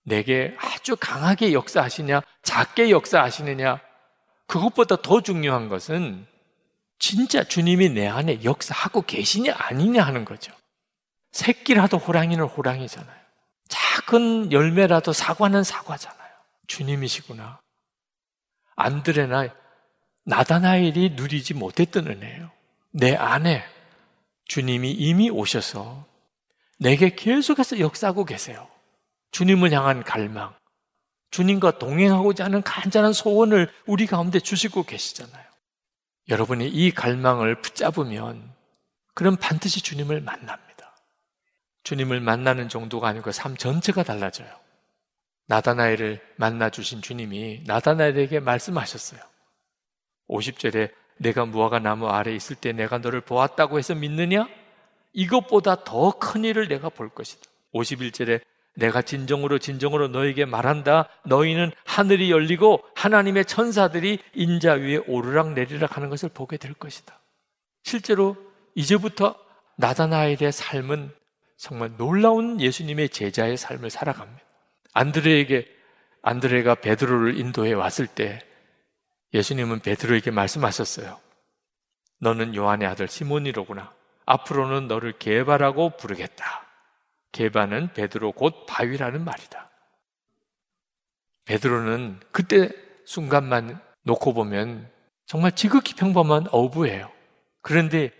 내게 0.03 0.53
아주 0.59 0.97
강하게 0.99 1.53
역사하시냐, 1.53 2.21
작게 2.41 2.91
역사하시느냐, 2.91 3.79
그것보다 4.47 4.97
더 4.97 5.21
중요한 5.21 5.69
것은 5.69 6.27
진짜 6.99 7.45
주님이 7.45 7.89
내 7.89 8.05
안에 8.05 8.43
역사하고 8.43 9.03
계시냐, 9.03 9.53
아니냐 9.57 10.03
하는 10.03 10.25
거죠. 10.25 10.53
새끼라도 11.33 11.97
호랑이는 11.97 12.45
호랑이잖아요. 12.45 13.23
작은 13.67 14.51
열매라도 14.51 15.13
사과는 15.13 15.63
사과잖아요. 15.63 16.29
주님이시구나. 16.67 17.59
안드레나 18.75 19.49
나다나엘이 20.25 21.11
누리지 21.11 21.53
못했던 21.53 22.07
은혜예요. 22.07 22.51
내 22.91 23.15
안에 23.15 23.63
주님이 24.45 24.91
이미 24.91 25.29
오셔서 25.29 26.05
내게 26.79 27.15
계속해서 27.15 27.79
역사하고 27.79 28.25
계세요. 28.25 28.67
주님을 29.31 29.71
향한 29.71 30.03
갈망, 30.03 30.55
주님과 31.31 31.79
동행하고자 31.79 32.45
하는 32.45 32.61
간절한 32.61 33.13
소원을 33.13 33.71
우리 33.87 34.05
가운데 34.05 34.39
주시고 34.39 34.83
계시잖아요. 34.83 35.43
여러분이 36.29 36.67
이 36.67 36.91
갈망을 36.91 37.61
붙잡으면 37.61 38.53
그럼 39.15 39.35
반드시 39.37 39.81
주님을 39.81 40.21
만납니다. 40.21 40.72
주님을 41.83 42.19
만나는 42.21 42.69
정도가 42.69 43.09
아니고 43.09 43.31
삶 43.31 43.55
전체가 43.57 44.03
달라져요. 44.03 44.49
나다나엘을 45.47 46.21
만나 46.37 46.69
주신 46.69 47.01
주님이 47.01 47.63
나다나엘에게 47.65 48.39
말씀하셨어요. 48.39 49.21
50절에 50.29 50.91
내가 51.17 51.45
무화과 51.45 51.79
나무 51.79 52.07
아래 52.07 52.33
있을 52.33 52.55
때 52.55 52.71
내가 52.71 52.97
너를 52.97 53.21
보았다고 53.21 53.77
해서 53.77 53.93
믿느냐? 53.93 54.47
이것보다 55.13 55.83
더 55.83 56.11
큰 56.11 56.43
일을 56.43 56.67
내가 56.67 56.89
볼 56.89 57.09
것이다. 57.09 57.49
51절에 57.73 58.41
내가 58.75 59.01
진정으로 59.01 59.59
진정으로 59.59 60.07
너에게 60.07 60.45
말한다. 60.45 61.09
너희는 61.25 61.71
하늘이 61.85 62.31
열리고 62.31 62.83
하나님의 62.95 63.45
천사들이 63.45 64.19
인자 64.33 64.73
위에 64.73 64.97
오르락 65.05 65.53
내리락 65.53 65.97
하는 65.97 66.09
것을 66.09 66.29
보게 66.29 66.57
될 66.57 66.73
것이다. 66.73 67.19
실제로 67.83 68.35
이제부터 68.73 69.35
나다나엘의 69.77 70.51
삶은 70.51 71.13
정말 71.57 71.95
놀라운 71.97 72.59
예수님의 72.59 73.09
제자의 73.09 73.57
삶을 73.57 73.89
살아갑니다. 73.89 74.41
안드레에게 74.93 75.65
안드레가 76.21 76.75
베드로를 76.75 77.37
인도해 77.37 77.73
왔을 77.73 78.07
때 78.07 78.39
예수님은 79.33 79.79
베드로에게 79.79 80.31
말씀하셨어요. 80.31 81.19
너는 82.19 82.55
요한의 82.55 82.87
아들 82.87 83.07
시몬이로구나. 83.07 83.93
앞으로는 84.25 84.87
너를 84.87 85.13
개바라고 85.17 85.97
부르겠다. 85.97 86.65
개바는 87.33 87.93
베드로 87.93 88.31
곧 88.31 88.65
바위라는 88.67 89.25
말이다. 89.25 89.69
베드로는 91.45 92.21
그때 92.31 92.69
순간만 93.05 93.81
놓고 94.03 94.33
보면 94.33 94.89
정말 95.25 95.51
지극히 95.53 95.95
평범한 95.95 96.47
어부예요. 96.51 97.11
그런데 97.61 98.11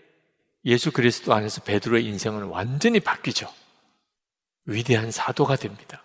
예수 0.66 0.92
그리스도 0.92 1.34
안에서 1.34 1.62
베드로의 1.62 2.04
인생은 2.06 2.44
완전히 2.44 3.00
바뀌죠. 3.00 3.48
위대한 4.66 5.10
사도가 5.10 5.56
됩니다. 5.56 6.02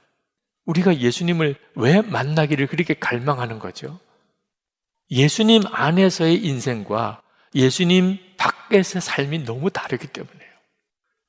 우리가 0.66 0.98
예수님을 0.98 1.56
왜 1.76 2.02
만나기를 2.02 2.68
그렇게 2.68 2.94
갈망하는 2.94 3.60
거죠? 3.60 4.00
예수님 5.12 5.64
안에서의 5.72 6.46
인생과 6.46 7.22
예수님 7.56 8.20
밖에서의 8.38 9.02
삶이 9.02 9.46
너무 9.46 9.70
다르기 9.72 10.08
때문에요. 10.08 10.50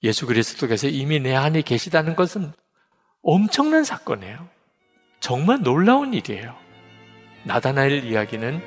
예수 0.02 0.26
그리스도께서 0.26 0.88
이미 0.88 1.20
내 1.20 1.34
안에 1.34 1.62
계시다는 1.62 2.16
것은 2.16 2.52
엄청난 3.22 3.84
사건이에요. 3.84 4.48
정말 5.20 5.60
놀라운 5.62 6.14
일이에요. 6.14 6.56
나다나엘 7.44 8.04
이야기는 8.04 8.60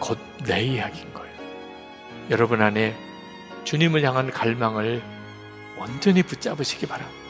곧 0.00 0.18
내 0.44 0.62
이야기인 0.62 1.12
거예요. 1.12 1.34
여러분 2.30 2.62
안에 2.62 2.94
주님을 3.66 4.02
향한 4.04 4.30
갈망을 4.30 5.02
온전히 5.76 6.22
붙잡으시기 6.22 6.86
바랍니다. 6.86 7.25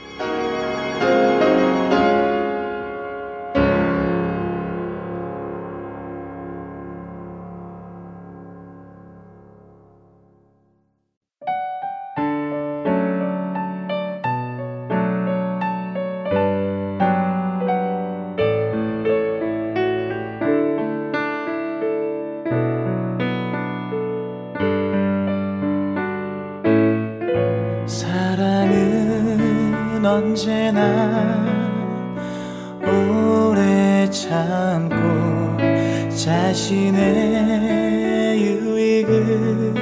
유익을 38.38 39.74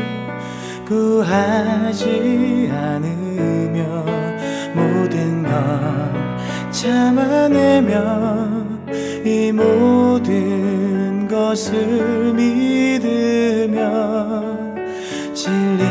구하지 0.86 2.70
않으며 2.72 4.04
모든 4.74 5.42
걸 5.42 5.52
참아내며 6.70 7.94
이 9.24 9.52
모든 9.52 11.26
것을 11.28 12.34
믿으며 12.34 13.74
진리 15.32 15.82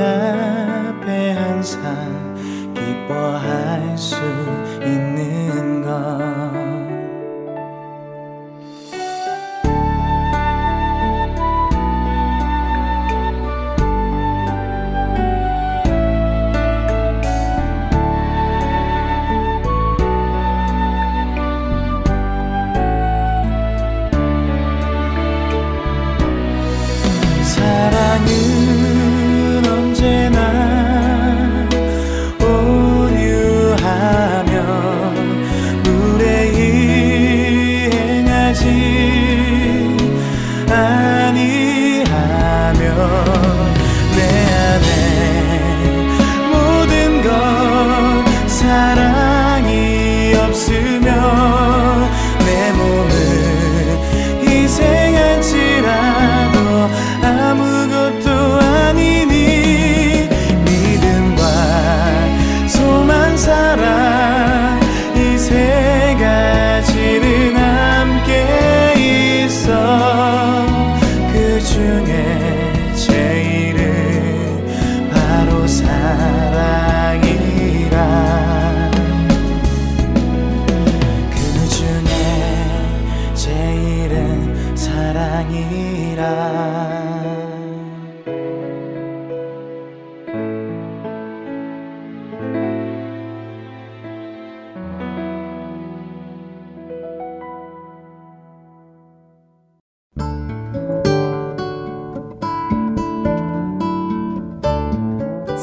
앞에 0.00 1.32
항상 1.32 2.34
기뻐할 2.74 3.96
수 3.96 4.16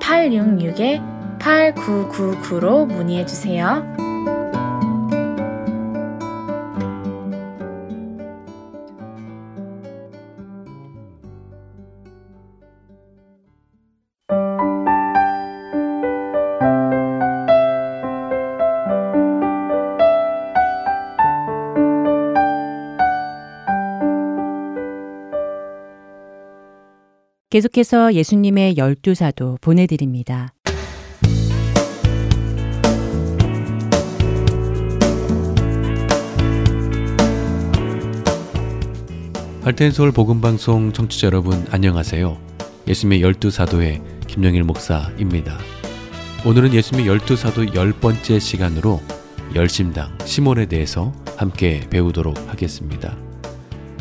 602-866-8999로 0.00 2.86
문의해 2.86 3.26
주세요. 3.26 3.84
계속해서 27.50 28.14
예수님의 28.14 28.76
열두 28.76 29.16
사도 29.16 29.58
보내드립니다. 29.60 30.54
할텐 39.62 39.90
서울 39.90 40.12
복음 40.12 40.40
방송 40.40 40.92
청취자 40.92 41.26
여러분 41.26 41.66
안녕하세요. 41.72 42.38
예수님의 42.86 43.20
열두 43.20 43.50
사도의 43.50 44.00
김영일 44.28 44.62
목사입니다. 44.62 45.58
오늘은 46.46 46.72
예수님의 46.72 47.08
열두 47.08 47.34
사도 47.34 47.74
열 47.74 47.92
번째 47.92 48.38
시간으로 48.38 49.00
열심당 49.56 50.16
시몬에 50.24 50.66
대해서 50.66 51.12
함께 51.36 51.80
배우도록 51.90 52.38
하겠습니다. 52.48 53.18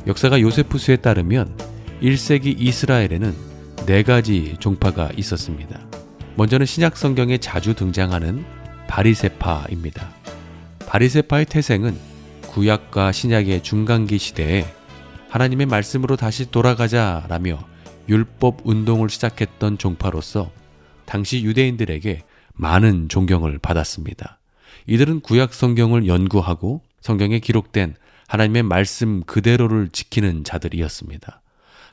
역사가 0.05 0.39
요세푸스에 0.39 0.97
따르면 0.97 1.57
1세기 2.01 2.55
이스라엘에는 2.59 3.35
네 3.85 4.03
가지 4.03 4.55
종파가 4.59 5.11
있었습니다. 5.17 5.79
먼저는 6.35 6.65
신약 6.65 6.95
성경에 6.95 7.37
자주 7.37 7.73
등장하는 7.73 8.45
바리세파입니다. 8.87 10.09
바리세파의 10.87 11.45
태생은 11.45 11.97
구약과 12.47 13.11
신약의 13.11 13.63
중간기 13.63 14.17
시대에 14.17 14.65
하나님의 15.29 15.65
말씀으로 15.67 16.15
다시 16.15 16.49
돌아가자라며 16.49 17.59
율법 18.07 18.61
운동을 18.63 19.09
시작했던 19.09 19.77
종파로서 19.77 20.51
당시 21.05 21.43
유대인들에게 21.43 22.23
많은 22.53 23.09
존경을 23.09 23.59
받았습니다. 23.59 24.39
이들은 24.87 25.19
구약 25.19 25.53
성경을 25.53 26.07
연구하고 26.07 26.81
성경에 27.01 27.39
기록된 27.39 27.95
하나님의 28.27 28.63
말씀 28.63 29.23
그대로를 29.23 29.89
지키는 29.89 30.43
자들이었습니다. 30.43 31.41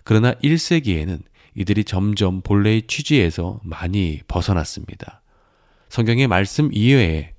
그러나 0.06 0.34
1세기에는 0.34 1.20
이들이 1.56 1.82
점점 1.82 2.40
본래의 2.40 2.86
취지에서 2.86 3.58
많이 3.64 4.20
벗어났습니다. 4.28 5.20
성경의 5.88 6.28
말씀 6.28 6.70
이외에 6.72 7.32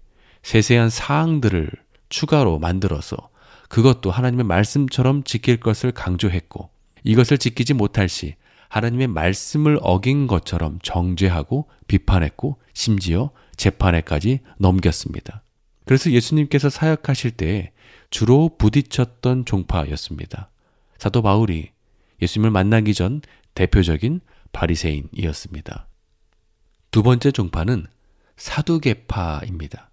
세세한 0.44 0.90
사항들을 0.90 1.72
추가로 2.10 2.60
만들어서 2.60 3.30
그것도 3.70 4.12
하나님의 4.12 4.44
말씀처럼 4.44 5.24
지킬 5.24 5.62
것을 5.62 5.94
강조했고 5.94 6.70
이것을 7.06 7.38
지키지 7.38 7.74
못할 7.74 8.10
시 8.10 8.36
하나님의 8.68 9.08
말씀을 9.08 9.80
어긴 9.82 10.28
것처럼 10.28 10.80
정죄하고 10.84 11.70
비판했고 11.88 12.60
심지어 12.74 13.32
재판에까지 13.56 14.42
넘겼습니다. 14.58 15.42
그래서 15.86 16.12
예수님께서 16.12 16.70
사역하실 16.70 17.32
때에 17.32 17.72
주로 18.10 18.58
부딪혔던 18.58 19.46
종파였습니다. 19.46 20.50
사도 20.98 21.22
바울이 21.22 21.77
예수님을 22.22 22.52
만나기 22.52 22.94
전 22.94 23.22
대표적인 23.54 24.22
바리새인이었습니다. 24.52 25.88
두 26.92 27.04
번째 27.04 27.32
종파는 27.32 27.86
사두개파입니다. 28.38 29.90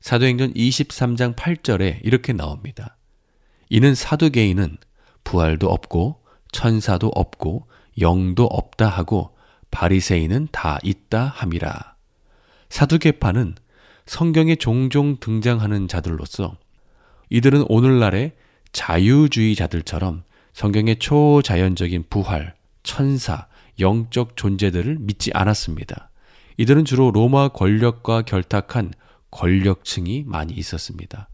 사도행전 0.00 0.54
23장 0.54 1.34
8절에 1.34 2.00
이렇게 2.04 2.32
나옵니다. 2.32 2.96
이는 3.68 3.94
사두개인은 3.94 4.76
부활도 5.24 5.68
없고 5.68 6.22
천사도 6.52 7.08
없고 7.14 7.66
영도 8.00 8.44
없다 8.44 8.88
하고 8.88 9.36
바리새인은 9.70 10.48
다 10.52 10.78
있다 10.82 11.24
함이라. 11.26 11.96
사두개파는 12.68 13.56
성경에 14.06 14.54
종종 14.54 15.18
등장하는 15.18 15.88
자들로서 15.88 16.56
이들은 17.30 17.64
오늘날의 17.68 18.36
자유주의자들처럼 18.72 20.22
성경의 20.56 20.96
초자연적인 20.96 22.04
부활, 22.08 22.54
천사, 22.82 23.46
영적 23.78 24.38
존재들을 24.38 24.96
믿지 25.00 25.30
않았습니다. 25.34 26.08
이들은 26.56 26.86
주로 26.86 27.10
로마 27.10 27.48
권력과 27.48 28.22
결탁한 28.22 28.94
권력층이 29.30 30.24
많이 30.26 30.54
있었습니다. 30.54 31.28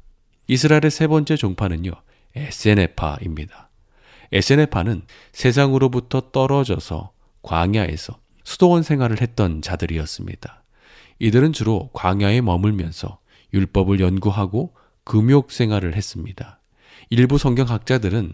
이스라엘의 0.48 0.90
세 0.90 1.06
번째 1.06 1.36
종파는요, 1.36 1.92
에세네파입니다. 2.34 3.70
에세네파는 4.32 5.02
세상으로부터 5.30 6.32
떨어져서 6.32 7.12
광야에서 7.42 8.18
수도원 8.42 8.82
생활을 8.82 9.20
했던 9.20 9.62
자들이었습니다. 9.62 10.64
이들은 11.20 11.52
주로 11.52 11.90
광야에 11.92 12.40
머물면서 12.40 13.20
율법을 13.54 14.00
연구하고 14.00 14.74
금욕 15.04 15.52
생활을 15.52 15.94
했습니다. 15.94 16.58
일부 17.08 17.38
성경학자들은 17.38 18.32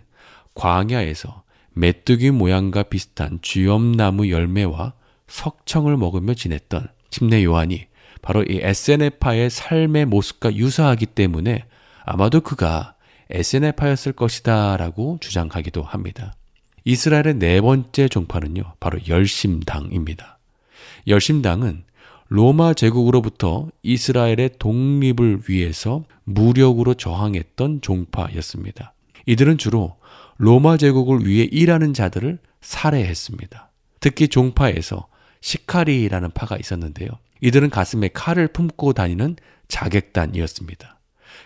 광야에서 0.59 1.45
메뚜기 1.73 2.33
모양과 2.33 2.83
비슷한 2.85 3.39
쥐엄나무 3.41 4.29
열매와 4.29 4.93
석청을 5.29 5.97
먹으며 5.97 6.35
지냈던 6.35 6.89
침례 7.11 7.45
요한이 7.45 7.87
바로 8.21 8.43
이 8.43 8.59
에세네파의 8.61 9.49
삶의 9.49 10.07
모습과 10.07 10.57
유사하기 10.57 11.07
때문에 11.07 11.65
아마도 12.05 12.41
그가 12.41 12.95
에세네파였을 13.31 14.13
것이다 14.13 14.77
라고 14.77 15.19
주장하기도 15.21 15.83
합니다. 15.83 16.35
이스라엘의 16.85 17.35
네 17.35 17.61
번째 17.61 18.09
종파는요, 18.09 18.63
바로 18.81 18.99
열심당입니다. 19.07 20.39
열심당은 21.07 21.85
로마 22.29 22.75
제국으로부터 22.75 23.69
이스라엘의 23.83 24.53
독립을 24.59 25.43
위해서 25.49 26.05
무력으로 26.25 26.95
저항했던 26.95 27.83
종파였습니다. 27.83 28.95
이들은 29.27 29.59
주로 29.59 29.98
로마 30.39 30.77
제국을 30.77 31.27
위해 31.27 31.45
일하는 31.51 31.93
자들을 31.93 32.39
살해했습니다. 32.61 33.71
특히 34.01 34.29
종파에서 34.29 35.09
시카리라는 35.41 36.31
파가 36.31 36.57
있었는데요. 36.57 37.09
이들은 37.41 37.71
가슴에 37.71 38.09
칼을 38.09 38.49
품고 38.49 38.93
다니는 38.93 39.37
자객단이었습니다. 39.69 40.99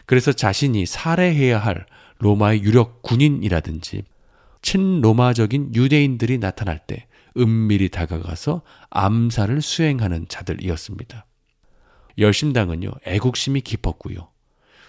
그래서 0.07 0.33
자신이 0.33 0.87
살해해야 0.87 1.59
할 1.59 1.87
로마의 2.19 2.63
유력 2.63 3.03
군인이라든지 3.03 4.05
친로마적인 4.61 5.75
유대인들이 5.75 6.39
나타날 6.39 6.81
때 6.87 7.07
은밀히 7.37 7.89
다가가서 7.89 8.63
암살을 8.91 9.63
수행하는 9.63 10.27
자들이었습니다. 10.29 11.27
열심당은요, 12.19 12.91
애국심이 13.07 13.63
깊었고요. 13.63 14.32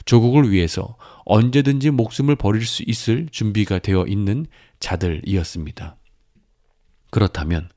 조국을 0.05 0.51
위해서 0.51 0.97
언제든지 1.25 1.91
목숨을 1.91 2.35
버릴 2.35 2.65
수 2.65 2.83
있을 2.85 3.27
준비가 3.31 3.79
되어 3.79 4.05
있는 4.05 4.45
자들이었습니다. 4.79 5.95
그렇다면 7.09 7.69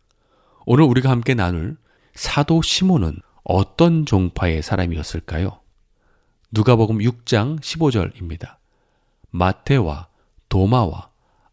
오늘 0.64 0.85
우리가 0.85 1.11
함께 1.11 1.35
나눌 1.35 1.77
사도 2.14 2.62
시몬은 2.62 3.20
어떤 3.45 4.07
종파의 4.07 4.62
사람이었을까요? 4.62 5.61
누가복음 6.51 6.99
6장 6.99 7.61
15절입니다. 7.61 8.57
마테와 9.31 10.09
도마와 10.49 11.11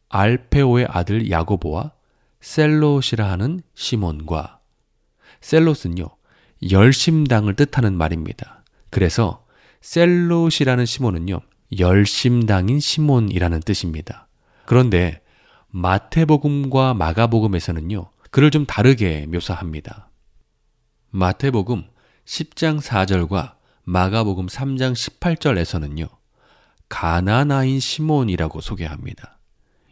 알페오의 0.09 0.87
아들 0.89 1.29
야고보와 1.29 1.91
셀롯이라 2.41 3.29
하는 3.29 3.61
시몬과 3.75 4.59
셀롯은요 5.41 6.07
열심당을 6.71 7.55
뜻하는 7.55 7.95
말입니다. 7.95 8.63
그래서 8.89 9.42
셀롯이라는 9.83 10.85
시몬은요 10.85 11.41
열심당인 11.77 12.79
시몬이라는 12.79 13.59
뜻입니다. 13.59 14.27
그런데 14.65 15.21
마태복음과 15.69 16.93
마가복음에서는요 16.93 18.09
그를 18.31 18.49
좀 18.49 18.65
다르게 18.65 19.27
묘사합니다. 19.27 20.09
마태복음 21.11 21.83
10장 22.25 22.81
4절과 22.81 23.55
마가복음 23.83 24.47
3장 24.47 24.93
18절에서는요. 24.93 26.07
가나나인 26.87 27.79
시몬이라고 27.79 28.61
소개합니다. 28.61 29.37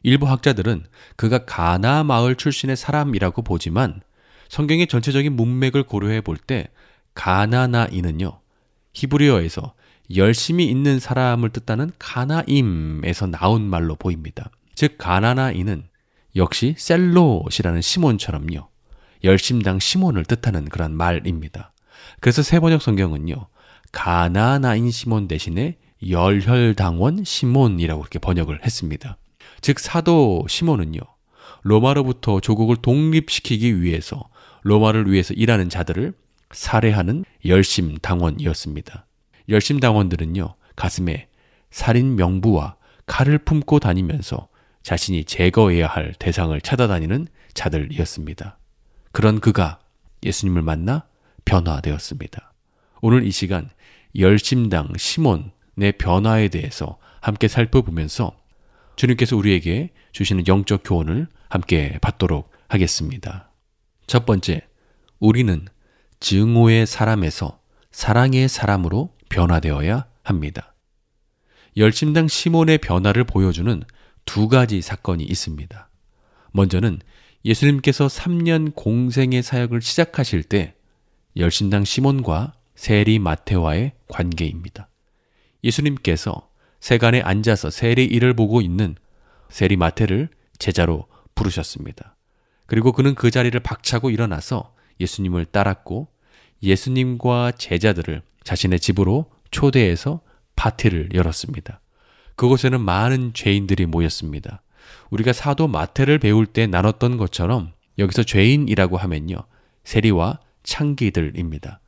일부 0.04 0.28
학자들은 0.28 0.86
그가 1.18 1.46
가나 1.46 2.04
마을 2.04 2.36
출신의 2.36 2.78
사람이라고 2.78 3.42
보지만 3.42 4.02
성경의 4.48 4.88
전체적인 4.88 5.36
문맥을 5.36 5.84
고려해 5.84 6.22
볼 6.22 6.38
때 6.38 6.70
가나나인은요. 7.14 8.40
히브리어에서 8.94 9.74
열심히 10.16 10.66
있는 10.66 11.00
사람을 11.00 11.50
뜻하는 11.50 11.92
가나임에서 12.00 13.28
나온 13.28 13.64
말로 13.64 13.96
보입니다. 13.96 14.50
즉 14.76 14.98
가나나인은 14.98 15.84
역시 16.36 16.76
셀롯이라는 16.78 17.82
시몬처럼요. 17.82 18.68
열심당 19.24 19.80
시몬을 19.80 20.26
뜻하는 20.26 20.66
그런 20.66 20.96
말입니다. 20.96 21.74
그래서 22.20 22.42
세번역 22.42 22.82
성경은요. 22.82 23.48
가나나인 23.92 24.90
시몬 24.90 25.28
대신에 25.28 25.78
열혈당원 26.08 27.24
시몬이라고 27.24 28.02
이렇게 28.02 28.20
번역을 28.20 28.66
했습니다. 28.66 29.18
즉 29.62 29.80
사도 29.80 30.46
시몬은요. 30.48 31.00
로마로부터 31.64 32.40
조국을 32.40 32.78
독립시키기 32.78 33.82
위해서 33.82 34.30
로마를 34.64 35.12
위해서 35.12 35.34
일하는 35.34 35.70
자들을 35.70 36.14
살해하는 36.52 37.26
열심 37.46 37.98
당원이었습니다. 37.98 39.06
열심 39.52 39.80
당원들은요. 39.80 40.56
가슴에 40.76 41.28
살인 41.70 42.16
명부와 42.16 42.78
칼을 43.06 43.38
품고 43.40 43.80
다니면서 43.80 44.48
자신이 44.82 45.26
제거해야 45.26 45.88
할 45.88 46.14
대상을 46.18 46.60
찾아다니는 46.62 47.28
자들이었습니다. 47.54 48.58
그런 49.12 49.40
그가 49.40 49.80
예수님을 50.24 50.62
만나 50.62 51.06
변화되었습니다. 51.46 52.54
오늘 53.02 53.26
이 53.26 53.32
시간 53.32 53.70
열심당 54.18 54.90
시몬의 54.98 55.94
변화에 56.00 56.48
대해서 56.48 56.98
함께 57.20 57.48
살펴보면서 57.48 58.36
주님께서 58.96 59.36
우리에게 59.36 59.92
주시는 60.12 60.48
영적 60.48 60.82
교훈을 60.86 61.28
함께 61.50 61.98
받도록 62.02 62.52
하겠습니다. 62.68 63.52
첫 64.08 64.26
번째, 64.26 64.62
우리는 65.20 65.68
증오의 66.20 66.86
사람에서 66.86 67.60
사랑의 67.92 68.48
사람으로 68.48 69.14
변화되어야 69.32 70.06
합니다. 70.24 70.76
열심당 71.78 72.28
시몬의 72.28 72.78
변화를 72.80 73.24
보여주는 73.24 73.82
두 74.26 74.48
가지 74.48 74.82
사건이 74.82 75.24
있습니다. 75.24 75.90
먼저는 76.52 77.00
예수님께서 77.46 78.08
3년 78.08 78.76
공생의 78.76 79.42
사역을 79.42 79.82
시작하실 79.82 80.44
때 80.44 80.76
열심당 81.38 81.86
시몬과 81.86 82.54
세리 82.76 83.20
마테와의 83.20 83.94
관계입니다. 84.08 84.90
예수님께서 85.64 86.50
세간에 86.80 87.22
앉아서 87.22 87.70
세리 87.70 88.06
일을 88.06 88.34
보고 88.34 88.62
있는 88.62 88.96
세리 89.50 89.78
마테를 89.78 90.30
제자로 90.60 91.08
부르셨습니다. 91.36 92.16
그리고 92.66 92.92
그는 92.92 93.16
그 93.16 93.32
자리를 93.32 93.58
박차고 93.62 94.10
일어나서 94.10 94.76
예수님을 95.00 95.46
따랐고 95.46 96.08
예수님과 96.64 97.54
제자들을 97.54 98.22
자신의 98.44 98.80
집으로 98.80 99.32
초대해서 99.52 100.22
파티를 100.56 101.10
열었습니다. 101.14 101.82
그곳에는 102.36 102.82
많은 102.82 103.34
죄인들이 103.34 103.86
모였습니다. 103.86 104.62
우리가 105.10 105.34
사도 105.34 105.68
마태를 105.68 106.20
배울 106.20 106.46
때 106.46 106.68
나눴던 106.68 107.18
것처럼 107.18 107.74
여기서 107.98 108.24
죄인이라고 108.24 108.98
하면요. 108.98 109.36
세리와 109.84 110.40
창기들입니다. 110.64 111.80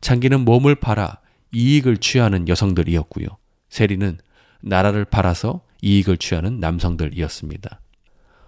창기는 0.00 0.40
몸을 0.44 0.76
팔아 0.76 1.18
이익을 1.52 1.98
취하는 1.98 2.48
여성들이었고요. 2.48 3.26
세리는 3.68 4.18
나라를 4.60 5.04
팔아서 5.04 5.62
이익을 5.82 6.16
취하는 6.18 6.60
남성들이었습니다. 6.60 7.80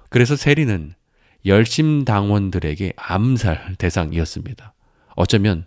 그래서 0.09 0.37
세리는 0.37 0.95
열심당원들에게 1.47 2.93
암살 2.97 3.77
대상이었습니다. 3.79 4.75
어쩌면 5.17 5.65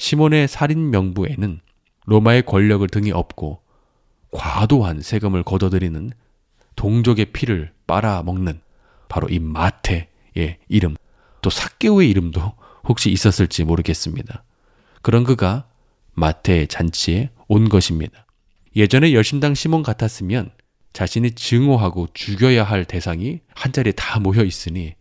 시몬의 0.00 0.48
살인 0.48 0.90
명부에는 0.90 1.60
로마의 2.06 2.46
권력을 2.46 2.88
등에 2.88 3.10
업고 3.12 3.60
과도한 4.30 5.02
세금을 5.02 5.42
걷어들이는 5.42 6.12
동족의 6.74 7.26
피를 7.26 7.72
빨아먹는 7.86 8.62
바로 9.10 9.28
이 9.28 9.38
마태의 9.38 10.56
이름, 10.68 10.96
또 11.42 11.50
사개오의 11.50 12.08
이름도 12.08 12.54
혹시 12.88 13.10
있었을지 13.10 13.62
모르겠습니다. 13.64 14.42
그런 15.02 15.22
그가 15.22 15.66
마태의 16.14 16.68
잔치에 16.68 17.28
온 17.46 17.68
것입니다. 17.68 18.24
예전에 18.74 19.12
열심당 19.12 19.54
시몬 19.54 19.82
같았으면 19.82 20.50
자신이 20.94 21.32
증오하고 21.32 22.08
죽여야 22.14 22.64
할 22.64 22.86
대상이 22.86 23.40
한 23.54 23.72
자리에 23.72 23.92
다 23.92 24.18
모여 24.18 24.44
있으니 24.44 24.94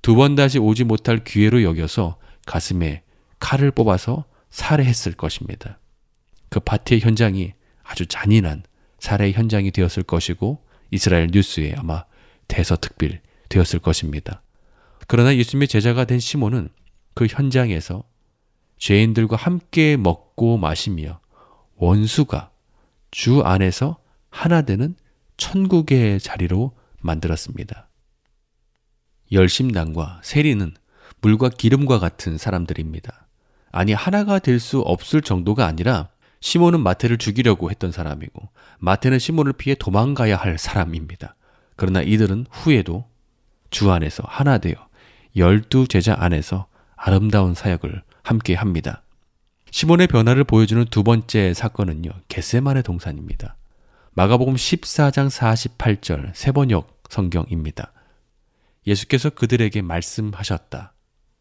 두 0.00 0.14
번 0.14 0.36
다시 0.36 0.60
오지 0.60 0.84
못할 0.84 1.24
기회로 1.24 1.64
여겨서 1.64 2.18
가슴에 2.46 3.02
칼을 3.40 3.72
뽑아서 3.72 4.26
살해했을 4.54 5.14
것입니다. 5.14 5.80
그 6.48 6.60
파티의 6.60 7.00
현장이 7.00 7.54
아주 7.82 8.06
잔인한 8.06 8.62
살해 9.00 9.32
현장이 9.32 9.72
되었을 9.72 10.04
것이고 10.04 10.64
이스라엘 10.92 11.28
뉴스에 11.32 11.74
아마 11.76 12.04
대서특필 12.46 13.20
되었을 13.48 13.80
것입니다. 13.80 14.42
그러나 15.08 15.34
예수님의 15.34 15.66
제자가 15.66 16.04
된 16.04 16.20
시몬은 16.20 16.68
그 17.14 17.26
현장에서 17.26 18.04
죄인들과 18.78 19.34
함께 19.34 19.96
먹고 19.96 20.56
마시며 20.56 21.20
원수가 21.74 22.52
주 23.10 23.42
안에서 23.42 23.98
하나 24.30 24.62
되는 24.62 24.94
천국의 25.36 26.20
자리로 26.20 26.76
만들었습니다. 27.00 27.88
열심당과 29.32 30.20
세리는 30.22 30.74
물과 31.22 31.48
기름과 31.48 31.98
같은 31.98 32.38
사람들입니다. 32.38 33.24
아니, 33.74 33.92
하나가 33.92 34.38
될 34.38 34.60
수 34.60 34.80
없을 34.80 35.20
정도가 35.20 35.66
아니라 35.66 36.08
시몬은 36.40 36.80
마태를 36.80 37.18
죽이려고 37.18 37.70
했던 37.70 37.90
사람이고 37.90 38.48
마태는 38.78 39.18
시몬을 39.18 39.54
피해 39.54 39.74
도망가야 39.74 40.36
할 40.36 40.58
사람입니다. 40.58 41.34
그러나 41.74 42.00
이들은 42.00 42.46
후에도 42.50 43.08
주 43.70 43.90
안에서 43.90 44.22
하나 44.28 44.58
되어 44.58 44.74
열두 45.36 45.88
제자 45.88 46.14
안에서 46.16 46.66
아름다운 46.94 47.54
사역을 47.54 48.02
함께 48.22 48.54
합니다. 48.54 49.02
시몬의 49.72 50.06
변화를 50.06 50.44
보여주는 50.44 50.84
두 50.84 51.02
번째 51.02 51.52
사건은요, 51.52 52.10
겟세만의 52.28 52.84
동산입니다. 52.84 53.56
마가복음 54.12 54.54
14장 54.54 55.28
48절 55.28 56.30
세번역 56.32 57.02
성경입니다. 57.10 57.92
예수께서 58.86 59.30
그들에게 59.30 59.82
말씀하셨다. 59.82 60.92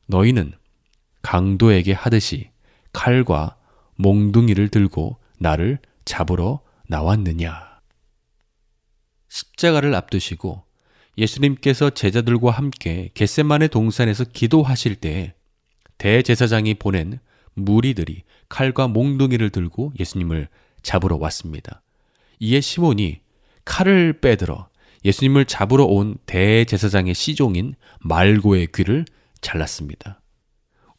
너희는 0.07 0.53
강도에게 1.23 1.93
하듯이 1.93 2.51
칼과 2.91 3.57
몽둥이를 3.95 4.69
들고 4.69 5.17
나를 5.39 5.79
잡으러 6.05 6.61
나왔느냐. 6.87 7.79
십자가를 9.29 9.95
앞두시고 9.95 10.63
예수님께서 11.17 11.89
제자들과 11.89 12.51
함께 12.51 13.09
겟세만의 13.15 13.69
동산에서 13.69 14.25
기도하실 14.25 14.95
때 14.97 15.33
대제사장이 15.97 16.75
보낸 16.75 17.19
무리들이 17.55 18.23
칼과 18.49 18.87
몽둥이를 18.87 19.49
들고 19.49 19.93
예수님을 19.99 20.49
잡으러 20.81 21.17
왔습니다. 21.17 21.81
이에 22.39 22.61
시몬이 22.61 23.21
칼을 23.65 24.19
빼들어 24.19 24.67
예수님을 25.05 25.45
잡으러 25.45 25.85
온 25.85 26.17
대제사장의 26.25 27.13
시종인 27.13 27.75
말고의 28.01 28.67
귀를 28.73 29.05
잘랐습니다. 29.41 30.22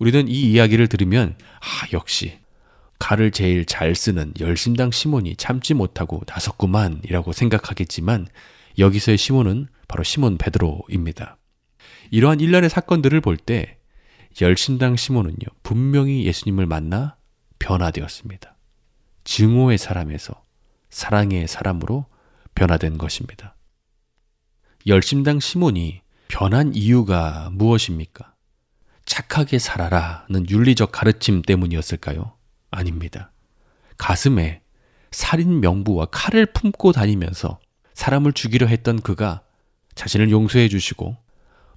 우리는 0.05 0.29
이 0.29 0.53
이야기를 0.53 0.89
들으면 0.89 1.35
아 1.61 1.87
역시 1.95 2.39
칼을 2.99 3.31
제일 3.31 3.65
잘 3.65 3.95
쓰는 3.95 4.35
열심당 4.39 4.91
시몬이 4.91 5.35
참지 5.37 5.73
못하고 5.73 6.21
나섰구만이라고 6.29 7.33
생각하겠지만 7.33 8.29
여기서의 8.79 9.17
시몬은 9.17 9.69
바로 9.89 10.03
시몬 10.03 10.37
베드로입니다. 10.37 11.39
이러한 12.11 12.41
일련의 12.41 12.69
사건들을 12.69 13.23
볼 13.23 13.39
때 13.39 13.79
열심당 14.43 14.97
시몬은요 14.97 15.39
분명히 15.63 16.27
예수님을 16.27 16.67
만나 16.67 17.17
변화되었습니다. 17.59 18.59
증오의 19.25 19.79
사람에서 19.79 20.45
사랑의 20.91 21.49
사람으로 21.49 22.05
변화된 22.55 22.99
것입니다. 22.99 23.57
열심당 24.87 25.41
시몬이 25.41 26.03
변한 26.29 26.75
이유가 26.75 27.49
무엇입니까? 27.55 28.34
착하게 29.05 29.59
살아라는 29.59 30.49
윤리적 30.49 30.93
가르침 30.93 31.43
때문이었을까요? 31.43 32.33
아닙니다. 32.71 33.31
가슴에 33.99 34.63
살인 35.11 35.61
명부와 35.61 36.07
칼을 36.07 36.47
품고 36.47 36.93
다니면서 36.93 37.61
사람을 37.93 38.33
죽이려 38.33 38.67
했던 38.67 39.01
그가 39.01 39.43
자신을 39.95 40.31
용서해 40.31 40.69
주시고 40.69 41.17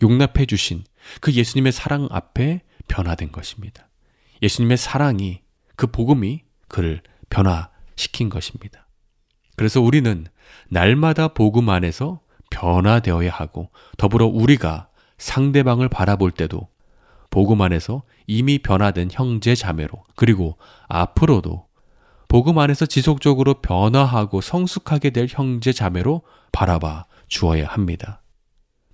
용납해 0.02 0.46
주신 0.46 0.84
그 1.22 1.32
예수님의 1.32 1.72
사랑 1.72 2.08
앞에 2.10 2.62
변화된 2.88 3.32
것입니다. 3.32 3.88
예수님의 4.42 4.78
사랑이 4.78 5.42
그 5.76 5.88
복음이 5.88 6.44
그를 6.68 7.02
변화시킨 7.30 8.30
것입니다. 8.30 8.88
그래서 9.56 9.82
우리는 9.82 10.26
날마다 10.70 11.30
복음 11.30 11.70
안에서 11.70 12.22
변화되어야 12.50 13.32
하고 13.32 13.70
더불어 13.98 14.26
우리가 14.26 14.90
상대방을 15.18 15.90
바라볼 15.90 16.32
때도 16.32 16.70
복음 17.38 17.62
안에서 17.62 18.02
이미 18.26 18.58
변화된 18.58 19.10
형제 19.12 19.54
자매로 19.54 20.04
그리고 20.16 20.58
앞으로도 20.88 21.68
복음 22.28 22.58
안에서 22.58 22.88
지속적으로 22.88 23.62
변화하고 23.62 24.42
성숙하게 24.42 25.12
될 25.12 25.28
형제 25.30 25.72
자매로 25.72 26.24
바라봐 26.52 27.06
주어야 27.28 27.68
합니다. 27.68 28.24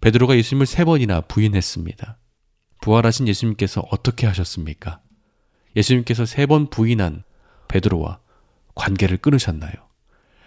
베드로가 0.01 0.35
예수님을 0.35 0.65
세 0.65 0.83
번이나 0.83 1.21
부인했습니다. 1.21 2.17
부활하신 2.81 3.29
예수님께서 3.29 3.81
어떻게 3.89 4.27
하셨습니까? 4.27 4.99
예수님께서 5.77 6.25
세 6.25 6.45
번 6.45 6.69
부인한 6.69 7.23
베드로와 7.69 8.19
관계를 8.75 9.19
끊으셨나요? 9.19 9.71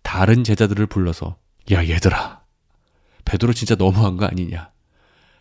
다른 0.03 0.45
제자들을 0.45 0.85
불러서 0.89 1.39
야 1.73 1.83
얘들아 1.83 2.43
베드로 3.25 3.55
진짜 3.55 3.75
너무한 3.75 4.19
거 4.19 4.27
아니냐? 4.27 4.71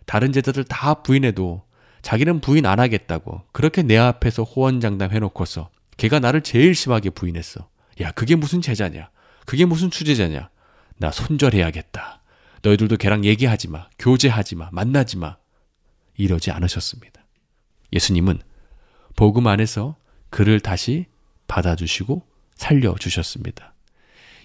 다른 0.05 0.31
제자들 0.31 0.63
다 0.63 0.93
부인해도 1.03 1.64
자기는 2.05 2.39
부인 2.39 2.67
안 2.67 2.79
하겠다고 2.79 3.41
그렇게 3.51 3.81
내 3.81 3.97
앞에서 3.97 4.43
호언장담 4.43 5.09
해놓고서 5.09 5.71
걔가 5.97 6.19
나를 6.19 6.41
제일 6.41 6.75
심하게 6.75 7.09
부인했어. 7.09 7.67
야 7.99 8.11
그게 8.11 8.35
무슨 8.35 8.61
제자냐? 8.61 9.09
그게 9.47 9.65
무슨 9.65 9.89
추제자냐? 9.89 10.51
나 10.97 11.09
손절해야겠다. 11.09 12.21
너희들도 12.61 12.97
걔랑 12.97 13.25
얘기하지 13.25 13.69
마. 13.69 13.87
교제하지 13.97 14.55
마. 14.55 14.69
만나지 14.71 15.17
마. 15.17 15.37
이러지 16.15 16.51
않으셨습니다. 16.51 17.25
예수님은 17.91 18.39
복음 19.15 19.47
안에서 19.47 19.95
그를 20.29 20.59
다시 20.59 21.07
받아주시고 21.47 22.21
살려주셨습니다. 22.53 23.73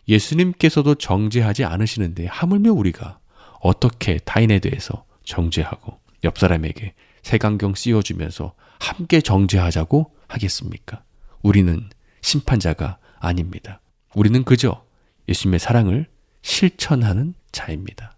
예수님께서도 0.09 0.95
정죄하지 0.95 1.65
않으시는데 1.65 2.25
하물며 2.25 2.73
우리가 2.73 3.19
어떻게 3.61 4.17
타인에 4.17 4.61
대해서 4.61 5.05
정죄하고 5.25 6.01
옆 6.25 6.39
사람에게 6.39 6.95
색안경 7.23 7.75
씌워주면서 7.75 8.55
함께 8.79 9.21
정죄하자고 9.21 10.15
하겠습니까? 10.29 11.03
우리는 11.43 11.89
심판자가 12.23 12.99
아닙니다. 13.19 13.81
우리는 14.15 14.45
그저 14.45 14.85
예수님의 15.29 15.61
사랑을 15.61 16.07
실천하는 16.43 17.35
자입니다. 17.53 18.17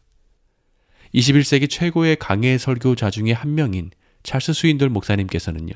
21세기 1.15 1.69
최고의 1.69 2.17
강해 2.17 2.57
설교자 2.57 3.11
중에 3.11 3.33
한 3.33 3.55
명인 3.55 3.91
찰스 4.23 4.53
스윈돌 4.53 4.89
목사님께서는요. 4.89 5.73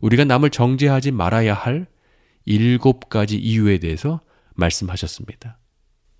우리가 0.00 0.24
남을 0.24 0.50
정죄하지 0.50 1.10
말아야 1.10 1.54
할 1.54 1.86
일곱 2.44 3.08
가지 3.08 3.36
이유에 3.36 3.78
대해서 3.78 4.20
말씀하셨습니다. 4.54 5.58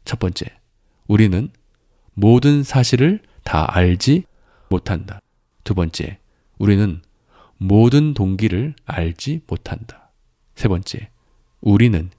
첫 0.05 0.19
번째, 0.19 0.47
우리는 1.07 1.51
모든 2.15 2.63
사실을 2.63 3.23
다 3.45 3.67
알지 3.75 4.25
못한다. 4.69 5.21
두 5.65 5.75
번째, 5.75 6.19
우리는 6.61 7.01
모든 7.57 8.13
동기를 8.13 8.75
알지 8.85 9.41
못한다. 9.47 10.11
세 10.55 10.69
번째, 10.69 11.09
우리는 11.63 12.11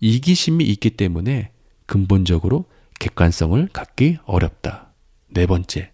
이기심이 0.00 0.64
있기 0.64 0.90
때문에 0.90 1.52
근본적으로 1.86 2.64
객관성을 2.98 3.68
갖기 3.68 4.18
어렵다. 4.24 4.92
네 5.28 5.46
번째, 5.46 5.92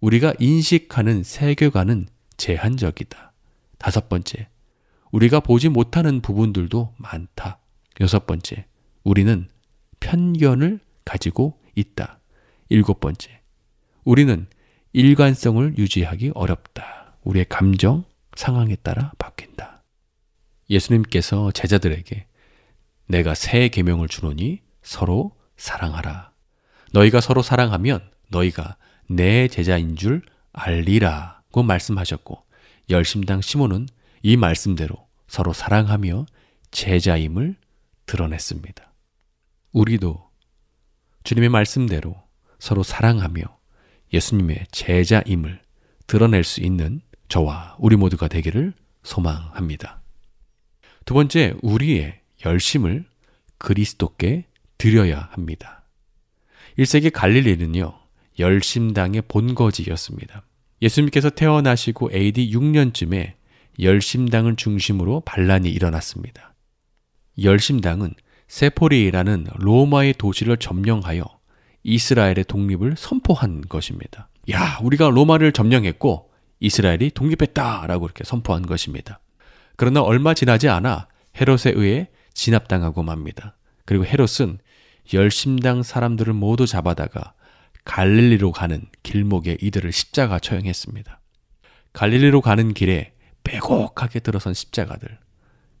우리가 0.00 0.34
인식하는 0.40 1.22
세계관은 1.22 2.08
제한적이다. 2.38 3.32
다섯 3.78 4.08
번째, 4.08 4.48
우리가 5.12 5.38
보지 5.38 5.68
못하는 5.68 6.20
부분들도 6.20 6.92
많다. 6.96 7.60
여섯 8.00 8.26
번째, 8.26 8.66
우리는 9.04 9.48
편견을 10.00 10.80
가지고 11.04 11.60
있다. 11.76 12.18
일곱 12.68 12.98
번째, 12.98 13.40
우리는 14.02 14.48
일관성을 14.96 15.76
유지하기 15.76 16.32
어렵다. 16.34 16.95
우리의 17.26 17.46
감정, 17.48 18.04
상황에 18.36 18.76
따라 18.76 19.12
바뀐다. 19.18 19.82
예수님께서 20.70 21.50
제자들에게 21.50 22.26
내가 23.08 23.34
새 23.34 23.68
계명을 23.68 24.08
주노니 24.08 24.62
서로 24.82 25.36
사랑하라. 25.56 26.32
너희가 26.92 27.20
서로 27.20 27.42
사랑하면 27.42 28.10
너희가 28.28 28.76
내 29.08 29.48
제자인 29.48 29.96
줄 29.96 30.22
알리라고 30.52 31.62
말씀하셨고 31.62 32.44
열심당 32.90 33.40
시몬은 33.40 33.88
이 34.22 34.36
말씀대로 34.36 35.08
서로 35.26 35.52
사랑하며 35.52 36.26
제자임을 36.70 37.56
드러냈습니다. 38.06 38.92
우리도 39.72 40.30
주님의 41.24 41.48
말씀대로 41.48 42.22
서로 42.60 42.84
사랑하며 42.84 43.42
예수님의 44.12 44.66
제자임을 44.70 45.60
드러낼 46.06 46.44
수 46.44 46.60
있는 46.60 47.00
저와 47.28 47.76
우리 47.78 47.96
모두가 47.96 48.28
되기를 48.28 48.72
소망합니다. 49.02 50.00
두 51.04 51.14
번째, 51.14 51.54
우리의 51.62 52.20
열심을 52.44 53.04
그리스도께 53.58 54.46
드려야 54.78 55.28
합니다. 55.32 55.84
1세기 56.78 57.10
갈릴리는요, 57.12 57.92
열심당의 58.38 59.22
본거지였습니다. 59.28 60.42
예수님께서 60.82 61.30
태어나시고 61.30 62.10
AD 62.12 62.50
6년쯤에 62.50 63.34
열심당을 63.80 64.56
중심으로 64.56 65.20
반란이 65.20 65.70
일어났습니다. 65.70 66.54
열심당은 67.42 68.14
세포리라는 68.48 69.46
로마의 69.56 70.14
도시를 70.14 70.56
점령하여 70.56 71.24
이스라엘의 71.82 72.44
독립을 72.48 72.94
선포한 72.96 73.62
것입니다. 73.68 74.28
야, 74.50 74.78
우리가 74.82 75.10
로마를 75.10 75.52
점령했고 75.52 76.30
이스라엘이 76.60 77.10
독립했다라고 77.10 78.06
이렇게 78.06 78.24
선포한 78.24 78.62
것입니다. 78.62 79.20
그러나 79.76 80.02
얼마 80.02 80.34
지나지 80.34 80.68
않아 80.68 81.08
헤롯에 81.38 81.72
의해 81.74 82.08
진압당하고 82.32 83.02
맙니다. 83.02 83.56
그리고 83.84 84.04
헤롯은 84.04 84.58
열심당 85.14 85.82
사람들을 85.82 86.32
모두 86.32 86.66
잡아다가 86.66 87.34
갈릴리로 87.84 88.52
가는 88.52 88.84
길목에 89.02 89.58
이들을 89.60 89.92
십자가 89.92 90.38
처형했습니다. 90.38 91.20
갈릴리로 91.92 92.40
가는 92.40 92.74
길에 92.74 93.12
빼곡하게 93.44 94.20
들어선 94.20 94.54
십자가들, 94.54 95.18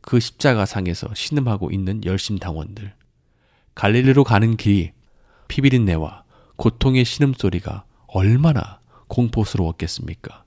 그 0.00 0.20
십자가 0.20 0.66
상에서 0.66 1.12
신음하고 1.14 1.72
있는 1.72 2.04
열심 2.04 2.38
당원들, 2.38 2.94
갈릴리로 3.74 4.22
가는 4.24 4.56
길이 4.56 4.92
피비린내와 5.48 6.24
고통의 6.56 7.04
신음소리가 7.04 7.84
얼마나 8.06 8.80
공포스러웠겠습니까? 9.08 10.45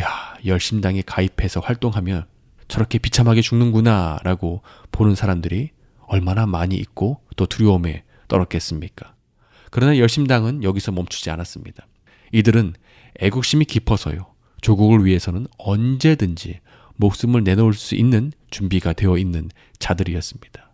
야, 0.00 0.36
열심당에 0.44 1.02
가입해서 1.02 1.60
활동하면 1.60 2.26
저렇게 2.68 2.98
비참하게 2.98 3.42
죽는구나 3.42 4.18
라고 4.24 4.62
보는 4.90 5.14
사람들이 5.14 5.70
얼마나 6.06 6.46
많이 6.46 6.76
있고 6.76 7.20
또 7.36 7.46
두려움에 7.46 8.04
떨었겠습니까? 8.28 9.14
그러나 9.70 9.98
열심당은 9.98 10.62
여기서 10.62 10.92
멈추지 10.92 11.30
않았습니다. 11.30 11.86
이들은 12.32 12.74
애국심이 13.20 13.64
깊어서요. 13.64 14.26
조국을 14.60 15.04
위해서는 15.04 15.46
언제든지 15.58 16.60
목숨을 16.96 17.44
내놓을 17.44 17.74
수 17.74 17.94
있는 17.94 18.32
준비가 18.50 18.92
되어 18.92 19.18
있는 19.18 19.50
자들이었습니다. 19.78 20.72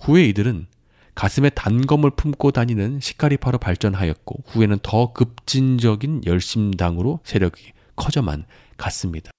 후에 0.00 0.24
이들은 0.26 0.66
가슴에 1.14 1.48
단검을 1.50 2.10
품고 2.10 2.50
다니는 2.50 3.00
시카리파로 3.00 3.58
발전하였고 3.58 4.44
후에는 4.46 4.78
더 4.82 5.12
급진적인 5.12 6.22
열심당으로 6.26 7.20
세력이 7.24 7.72
커져만 7.96 8.44
갔습니다. 8.76 9.30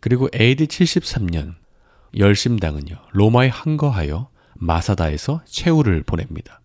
그리고 0.00 0.28
AD 0.34 0.66
73년 0.66 1.54
열심당은요 2.16 2.96
로마에 3.12 3.48
항거하여 3.48 4.28
마사다에서 4.54 5.42
최후를 5.46 6.02
보냅니다. 6.04 6.60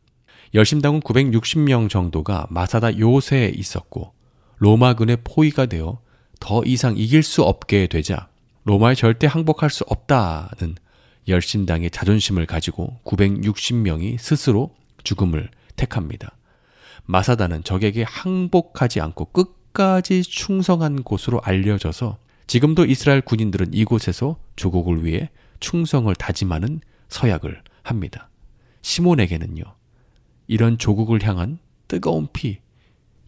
열심당은 0.53 1.01
960명 1.01 1.89
정도가 1.89 2.47
마사다 2.49 2.97
요새에 2.97 3.49
있었고 3.55 4.13
로마군의 4.57 5.19
포위가 5.23 5.67
되어 5.67 5.99
더 6.39 6.63
이상 6.65 6.97
이길 6.97 7.23
수 7.23 7.43
없게 7.43 7.87
되자 7.87 8.29
로마에 8.63 8.95
절대 8.95 9.27
항복할 9.27 9.69
수 9.69 9.83
없다는 9.87 10.75
열심당의 11.27 11.91
자존심을 11.91 12.45
가지고 12.45 12.99
960명이 13.05 14.17
스스로 14.17 14.75
죽음을 15.03 15.49
택합니다. 15.75 16.35
마사다는 17.05 17.63
적에게 17.63 18.03
항복하지 18.03 19.01
않고 19.01 19.25
끝 19.31 19.58
까지 19.73 20.23
충성한 20.23 21.03
곳으로 21.03 21.41
알려져서 21.41 22.17
지금도 22.47 22.85
이스라엘 22.85 23.21
군인들은 23.21 23.73
이곳에서 23.73 24.39
조국을 24.55 25.05
위해 25.05 25.29
충성을 25.59 26.13
다짐하는 26.15 26.81
서약을 27.09 27.61
합니다. 27.83 28.29
시몬에게는요, 28.81 29.63
이런 30.47 30.77
조국을 30.77 31.23
향한 31.23 31.59
뜨거운 31.87 32.27
피, 32.33 32.59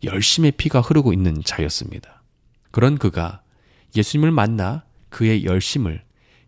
열심의 0.03 0.53
피가 0.53 0.81
흐르고 0.81 1.13
있는 1.13 1.41
자였습니다. 1.43 2.23
그런 2.71 2.97
그가 2.97 3.41
예수님을 3.95 4.31
만나 4.31 4.85
그의 5.09 5.45
열심을 5.45 6.03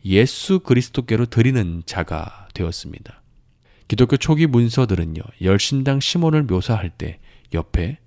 예수 0.05 0.59
그리스도께로 0.59 1.27
드리는 1.27 1.83
자가 1.85 2.47
되었습니다. 2.53 3.21
기독교 3.87 4.17
초기 4.17 4.47
문서들은요, 4.47 5.21
열심당 5.41 5.99
시몬을 5.99 6.43
묘사할 6.43 6.89
때 6.89 7.19
옆에 7.53 7.99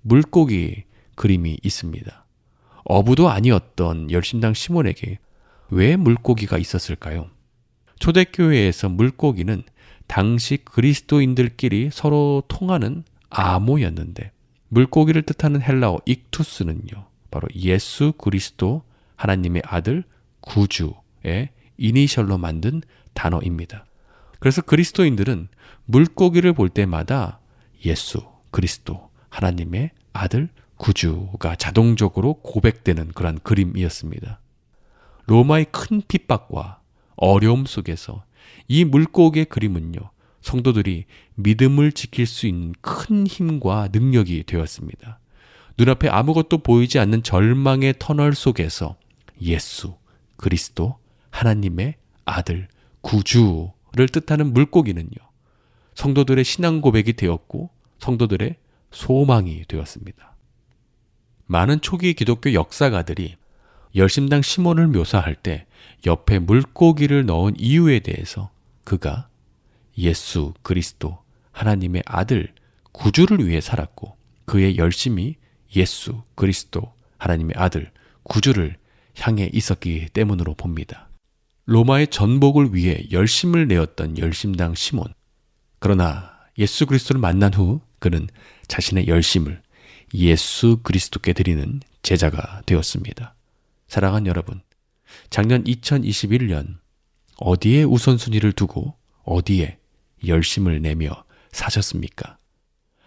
물고기 0.00 0.84
그림이 1.18 1.58
있습니다. 1.62 2.24
어부도 2.84 3.28
아니었던 3.28 4.12
열심당 4.12 4.54
시몬에게 4.54 5.18
왜 5.70 5.96
물고기가 5.96 6.56
있었을까요? 6.58 7.28
초대교회에서 7.98 8.88
물고기는 8.88 9.64
당시 10.06 10.58
그리스도인들끼리 10.64 11.90
서로 11.92 12.44
통하는 12.46 13.02
암호였는데 13.30 14.30
물고기를 14.68 15.22
뜻하는 15.22 15.60
헬라어 15.60 15.98
익투스는요. 16.06 17.06
바로 17.32 17.48
예수 17.56 18.12
그리스도 18.16 18.84
하나님의 19.16 19.62
아들 19.66 20.04
구주의 20.40 21.50
이니셜로 21.78 22.38
만든 22.38 22.80
단어입니다. 23.12 23.84
그래서 24.38 24.62
그리스도인들은 24.62 25.48
물고기를 25.86 26.52
볼 26.52 26.68
때마다 26.68 27.40
예수 27.84 28.24
그리스도 28.52 29.10
하나님의 29.30 29.90
아들 30.12 30.48
구주가 30.78 31.56
자동적으로 31.56 32.34
고백되는 32.34 33.08
그런 33.08 33.38
그림이었습니다. 33.40 34.40
로마의 35.26 35.66
큰 35.70 36.00
핍박과 36.06 36.80
어려움 37.16 37.66
속에서 37.66 38.24
이 38.68 38.84
물고기의 38.84 39.46
그림은요, 39.46 39.98
성도들이 40.40 41.04
믿음을 41.34 41.92
지킬 41.92 42.26
수 42.26 42.46
있는 42.46 42.72
큰 42.80 43.26
힘과 43.26 43.88
능력이 43.92 44.44
되었습니다. 44.44 45.18
눈앞에 45.76 46.08
아무것도 46.08 46.58
보이지 46.58 46.98
않는 46.98 47.22
절망의 47.22 47.94
터널 47.98 48.34
속에서 48.34 48.96
예수, 49.42 49.96
그리스도, 50.36 50.96
하나님의 51.30 51.96
아들, 52.24 52.68
구주를 53.02 54.08
뜻하는 54.10 54.52
물고기는요, 54.52 55.08
성도들의 55.94 56.44
신앙 56.44 56.80
고백이 56.80 57.12
되었고, 57.14 57.70
성도들의 57.98 58.56
소망이 58.90 59.64
되었습니다. 59.66 60.37
많은 61.48 61.80
초기 61.80 62.12
기독교 62.12 62.52
역사가들이 62.52 63.36
열심당 63.96 64.42
시몬을 64.42 64.86
묘사할 64.88 65.34
때 65.34 65.66
옆에 66.06 66.38
물고기를 66.38 67.24
넣은 67.24 67.54
이유에 67.58 68.00
대해서 68.00 68.50
그가 68.84 69.28
예수 69.96 70.52
그리스도 70.62 71.18
하나님의 71.52 72.02
아들 72.04 72.52
구주를 72.92 73.48
위해 73.48 73.62
살았고 73.62 74.14
그의 74.44 74.76
열심이 74.76 75.36
예수 75.74 76.22
그리스도 76.34 76.92
하나님의 77.16 77.54
아들 77.56 77.90
구주를 78.24 78.76
향해 79.18 79.48
있었기 79.50 80.08
때문으로 80.12 80.54
봅니다. 80.54 81.08
로마의 81.64 82.08
전복을 82.08 82.74
위해 82.74 83.06
열심을 83.10 83.68
내었던 83.68 84.18
열심당 84.18 84.74
시몬. 84.74 85.06
그러나 85.78 86.30
예수 86.58 86.84
그리스도를 86.84 87.20
만난 87.20 87.54
후 87.54 87.80
그는 87.98 88.28
자신의 88.68 89.08
열심을 89.08 89.62
예수 90.14 90.78
그리스도께 90.82 91.32
드리는 91.32 91.80
제자가 92.02 92.62
되었습니다. 92.66 93.34
사랑한 93.86 94.26
여러분, 94.26 94.60
작년 95.30 95.64
2021년 95.64 96.78
어디에 97.38 97.84
우선순위를 97.84 98.52
두고 98.52 98.94
어디에 99.24 99.78
열심을 100.26 100.82
내며 100.82 101.24
사셨습니까? 101.52 102.38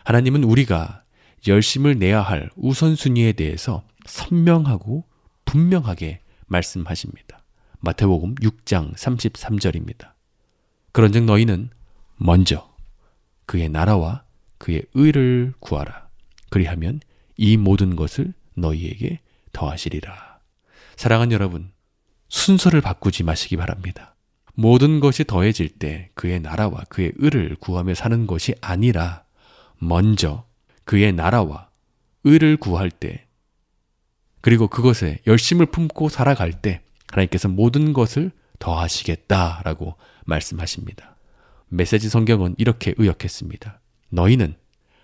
하나님은 0.04 0.44
우리가 0.44 1.04
열심을 1.48 1.98
내야 1.98 2.22
할 2.22 2.50
우선순위에 2.56 3.34
대해서 3.34 3.84
선명하고 4.06 5.06
분명하게 5.46 6.22
말씀하십니다. 6.48 7.44
마태복음 7.80 8.36
6장 8.36 8.94
33절입니다. 8.94 10.12
그런즉 10.92 11.24
너희는 11.26 11.70
먼저 12.18 12.72
그의 13.46 13.70
나라와 13.70 14.24
그의 14.58 14.84
의를 14.94 15.54
구하라. 15.60 16.01
그리하면 16.52 17.00
이 17.38 17.58
모든 17.58 17.96
것을 17.96 18.34
너희에게 18.54 19.22
더하시리라. 19.54 20.40
사랑하는 20.96 21.32
여러분, 21.32 21.72
순서를 22.30 22.82
바꾸지 22.82 23.24
마시기 23.24 23.58
바랍니다. 23.58 24.16
모든 24.54 25.00
것이 25.00 25.24
더해질 25.24 25.70
때 25.70 26.12
그의 26.14 26.40
나라와 26.42 26.82
그의 26.90 27.14
의를 27.16 27.56
구하며 27.56 27.96
사는 27.96 28.28
것이 28.28 28.54
아니라 28.62 29.24
먼저 29.80 30.46
그의 30.84 31.14
나라와 31.14 31.70
의를 32.26 32.58
구할 32.58 32.92
때 32.92 33.26
그리고 34.42 34.68
그것에 34.68 35.20
열심을 35.26 35.68
품고 35.68 36.10
살아갈 36.10 36.52
때 36.52 36.82
하나님께서 37.12 37.48
모든 37.48 37.94
것을 37.94 38.32
더하시겠다라고 38.60 39.96
말씀하십니다. 40.26 41.16
메시지 41.70 42.10
성경은 42.10 42.56
이렇게 42.58 42.94
의역했습니다. 42.98 43.80
너희는 44.10 44.56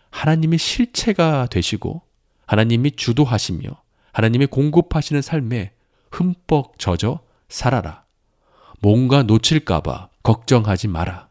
하나님의 0.10 0.60
실체가 0.60 1.48
되시고 1.48 2.02
하나님이 2.46 2.92
주도하시며 2.92 3.70
하나님이 4.14 4.48
공급하시는 4.48 5.22
삶에 5.22 5.72
흠뻑 6.12 6.80
젖어 6.80 7.20
살아라. 7.50 8.06
뭔가 8.80 9.24
놓칠까봐 9.24 10.10
걱정하지 10.24 10.88
마라. 10.88 11.30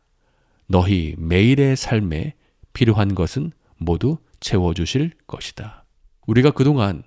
너희 0.67 1.15
매일의 1.19 1.77
삶에 1.77 2.35
필요한 2.73 3.15
것은 3.15 3.53
모두 3.77 4.19
채워주실 4.41 5.13
것이다. 5.27 5.85
우리가 6.27 6.51
그동안 6.51 7.03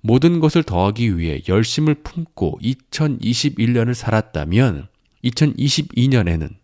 모든 0.00 0.40
것을 0.40 0.62
더하기 0.62 1.18
위해 1.18 1.40
열심을 1.48 1.94
품고 1.94 2.58
2021년을 2.62 3.94
살았다면 3.94 4.88
2022년에는 5.24 6.54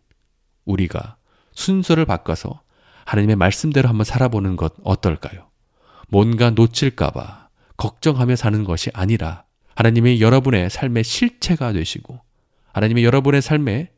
우리가 0.64 1.16
순서를 1.52 2.04
바꿔서 2.04 2.60
하나님의 3.10 3.34
말씀대로 3.34 3.88
한번 3.88 4.04
살아보는 4.04 4.54
것 4.54 4.74
어떨까요? 4.84 5.48
뭔가 6.10 6.50
놓칠까봐 6.50 7.48
걱정하며 7.76 8.36
사는 8.36 8.62
것이 8.62 8.90
아니라 8.94 9.44
하나님이 9.74 10.20
여러분의 10.20 10.70
삶의 10.70 11.02
실체가 11.02 11.72
되시고 11.72 12.20
하나님이 12.72 13.02
여러분의 13.04 13.42
삶의 13.42 13.88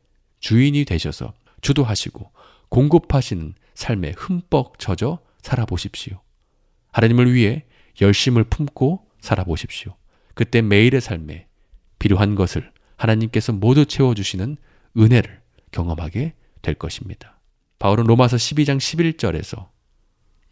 주인이 0.41 0.87
되셔서 0.87 1.35
주도하시고 1.61 2.31
공급하시는 2.71 3.55
삶에 3.75 4.15
흠뻑 4.17 4.79
젖어 4.79 5.19
살아보십시오. 5.43 6.23
하나님을 6.93 7.35
위해 7.35 7.67
열심을 8.01 8.45
품고 8.45 9.09
살아보십시오. 9.21 9.95
그때 10.33 10.63
매일의 10.63 11.03
삶에 11.03 11.49
필요한 11.99 12.35
것을 12.35 12.73
하나님께서 12.97 13.53
모두 13.53 13.85
채워주시는 13.85 14.57
은혜를 14.97 15.43
경험하게 15.71 16.33
될 16.63 16.75
것입니다. 16.77 17.42
바울은 17.83 18.05
로마서 18.05 18.37
12장 18.37 18.79
11절에서 18.79 19.67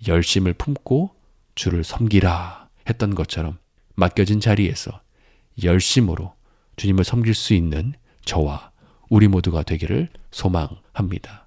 열심을 0.09 0.53
품고 0.53 1.15
주를 1.55 1.85
섬기라 1.85 2.69
했던 2.89 3.15
것처럼 3.15 3.57
맡겨진 3.95 4.41
자리에서 4.41 5.01
열심으로 5.63 6.35
주님을 6.75 7.05
섬길 7.05 7.35
수 7.35 7.55
있는 7.55 7.95
저와 8.25 8.73
우리 9.09 9.29
모두가 9.29 9.63
되기를 9.63 10.09
소망합니다. 10.33 11.47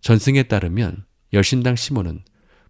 전승에 0.00 0.44
따르면 0.44 1.04
열심당 1.34 1.76
시몬은 1.76 2.22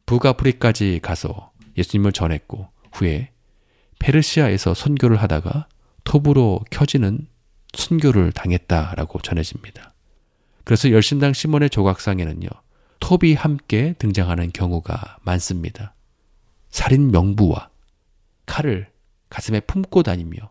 북아프리까지 0.07 0.99
가서 1.01 1.53
예수님을 1.79 2.11
전했고 2.11 2.69
후에 2.91 3.31
페르시아에서 4.01 4.75
선교를 4.75 5.23
하다가 5.23 5.69
톱으로 6.03 6.65
켜지는 6.73 7.29
순교를 7.73 8.33
당했다라고 8.33 9.21
전해집니다. 9.21 9.93
그래서 10.67 10.91
열심당 10.91 11.33
시몬의 11.33 11.71
조각상에는요, 11.71 12.49
톱이 12.99 13.35
함께 13.35 13.95
등장하는 14.01 14.51
경우가 14.51 15.19
많습니다. 15.23 15.95
살인 16.71 17.13
명부와 17.13 17.71
칼을 18.47 18.91
가슴에 19.31 19.61
품고 19.61 20.03
다니며 20.03 20.51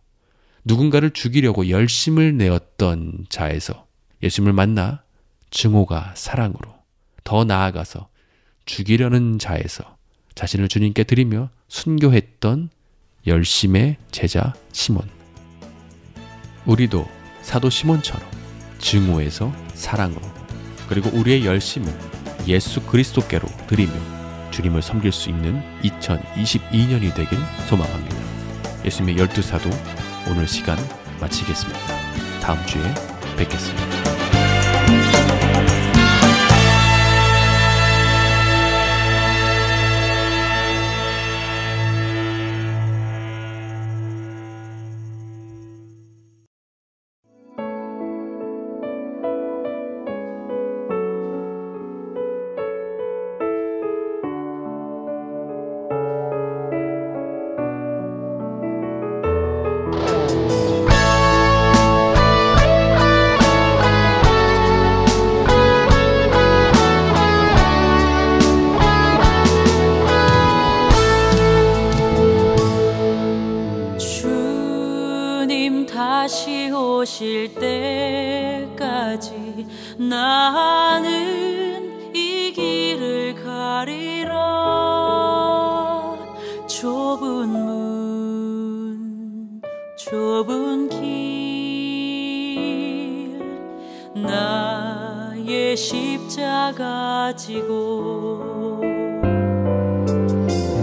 누군가를 0.63 1.11
죽이려고 1.11 1.68
열심을 1.70 2.38
내었던 2.38 3.26
자에서 3.28 3.88
예수님을 4.24 4.53
만나 4.53 5.03
증오가 5.51 6.13
사랑으로 6.16 6.74
더 7.26 7.43
나아가서 7.43 8.07
죽이려는 8.63 9.38
자에서 9.38 9.97
자신을 10.34 10.70
주님께 10.70 11.03
드리며 11.03 11.49
순교했던 11.68 12.70
열심의 13.28 13.97
제자 14.11 14.53
시몬. 14.72 15.09
우리도 16.66 17.05
사도 17.41 17.70
시몬처럼 17.70 18.44
증오에서 18.80 19.53
사랑으로 19.73 20.21
그리고 20.88 21.09
우리의 21.13 21.45
열심을 21.45 21.91
예수 22.47 22.82
그리스도께로 22.82 23.47
드리며 23.67 23.93
주님을 24.51 24.82
섬길 24.82 25.11
수 25.11 25.30
있는 25.30 25.61
2022년이 25.84 27.13
되길 27.13 27.38
소망합니다. 27.67 28.15
예수님의 28.86 29.17
열두 29.17 29.41
사도 29.41 29.69
오늘 30.30 30.47
시간 30.47 30.78
마치겠습니다. 31.19 31.80
다음 32.41 32.63
주에 32.65 32.82
뵙겠습니다. 33.38 34.14
가 96.76 97.34
지고 97.38 98.82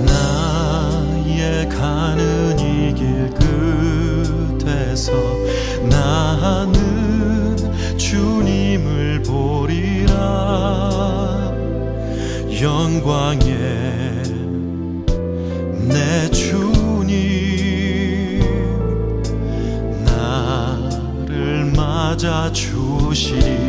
나의 0.07 1.69
가는 1.69 2.59
이 2.59 2.95
길 2.95 3.31
끝에서 4.59 5.13
나는 5.91 6.73
주님을 7.99 9.23
보리라. 9.23 10.13
영광의 12.61 13.53
내 15.89 16.31
주님 16.31 17.11
나를 20.05 21.73
맞아 21.77 22.51
주시리 22.53 23.62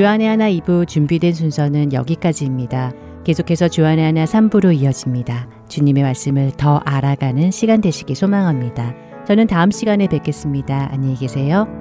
주안의 0.00 0.26
하나 0.26 0.50
2부 0.50 0.88
준비된 0.88 1.34
순서는 1.34 1.92
여기까지입니다. 1.92 2.94
계속해서 3.22 3.68
주안의 3.68 4.02
하나 4.02 4.24
3부로 4.24 4.74
이어집니다. 4.74 5.46
주님의 5.68 6.04
말씀을 6.04 6.52
더 6.56 6.78
알아가는 6.86 7.50
시간 7.50 7.82
되시기 7.82 8.14
소망합니다. 8.14 8.94
저는 9.26 9.46
다음 9.46 9.70
시간에 9.70 10.06
뵙겠습니다. 10.06 10.88
안녕히 10.90 11.16
계세요. 11.16 11.79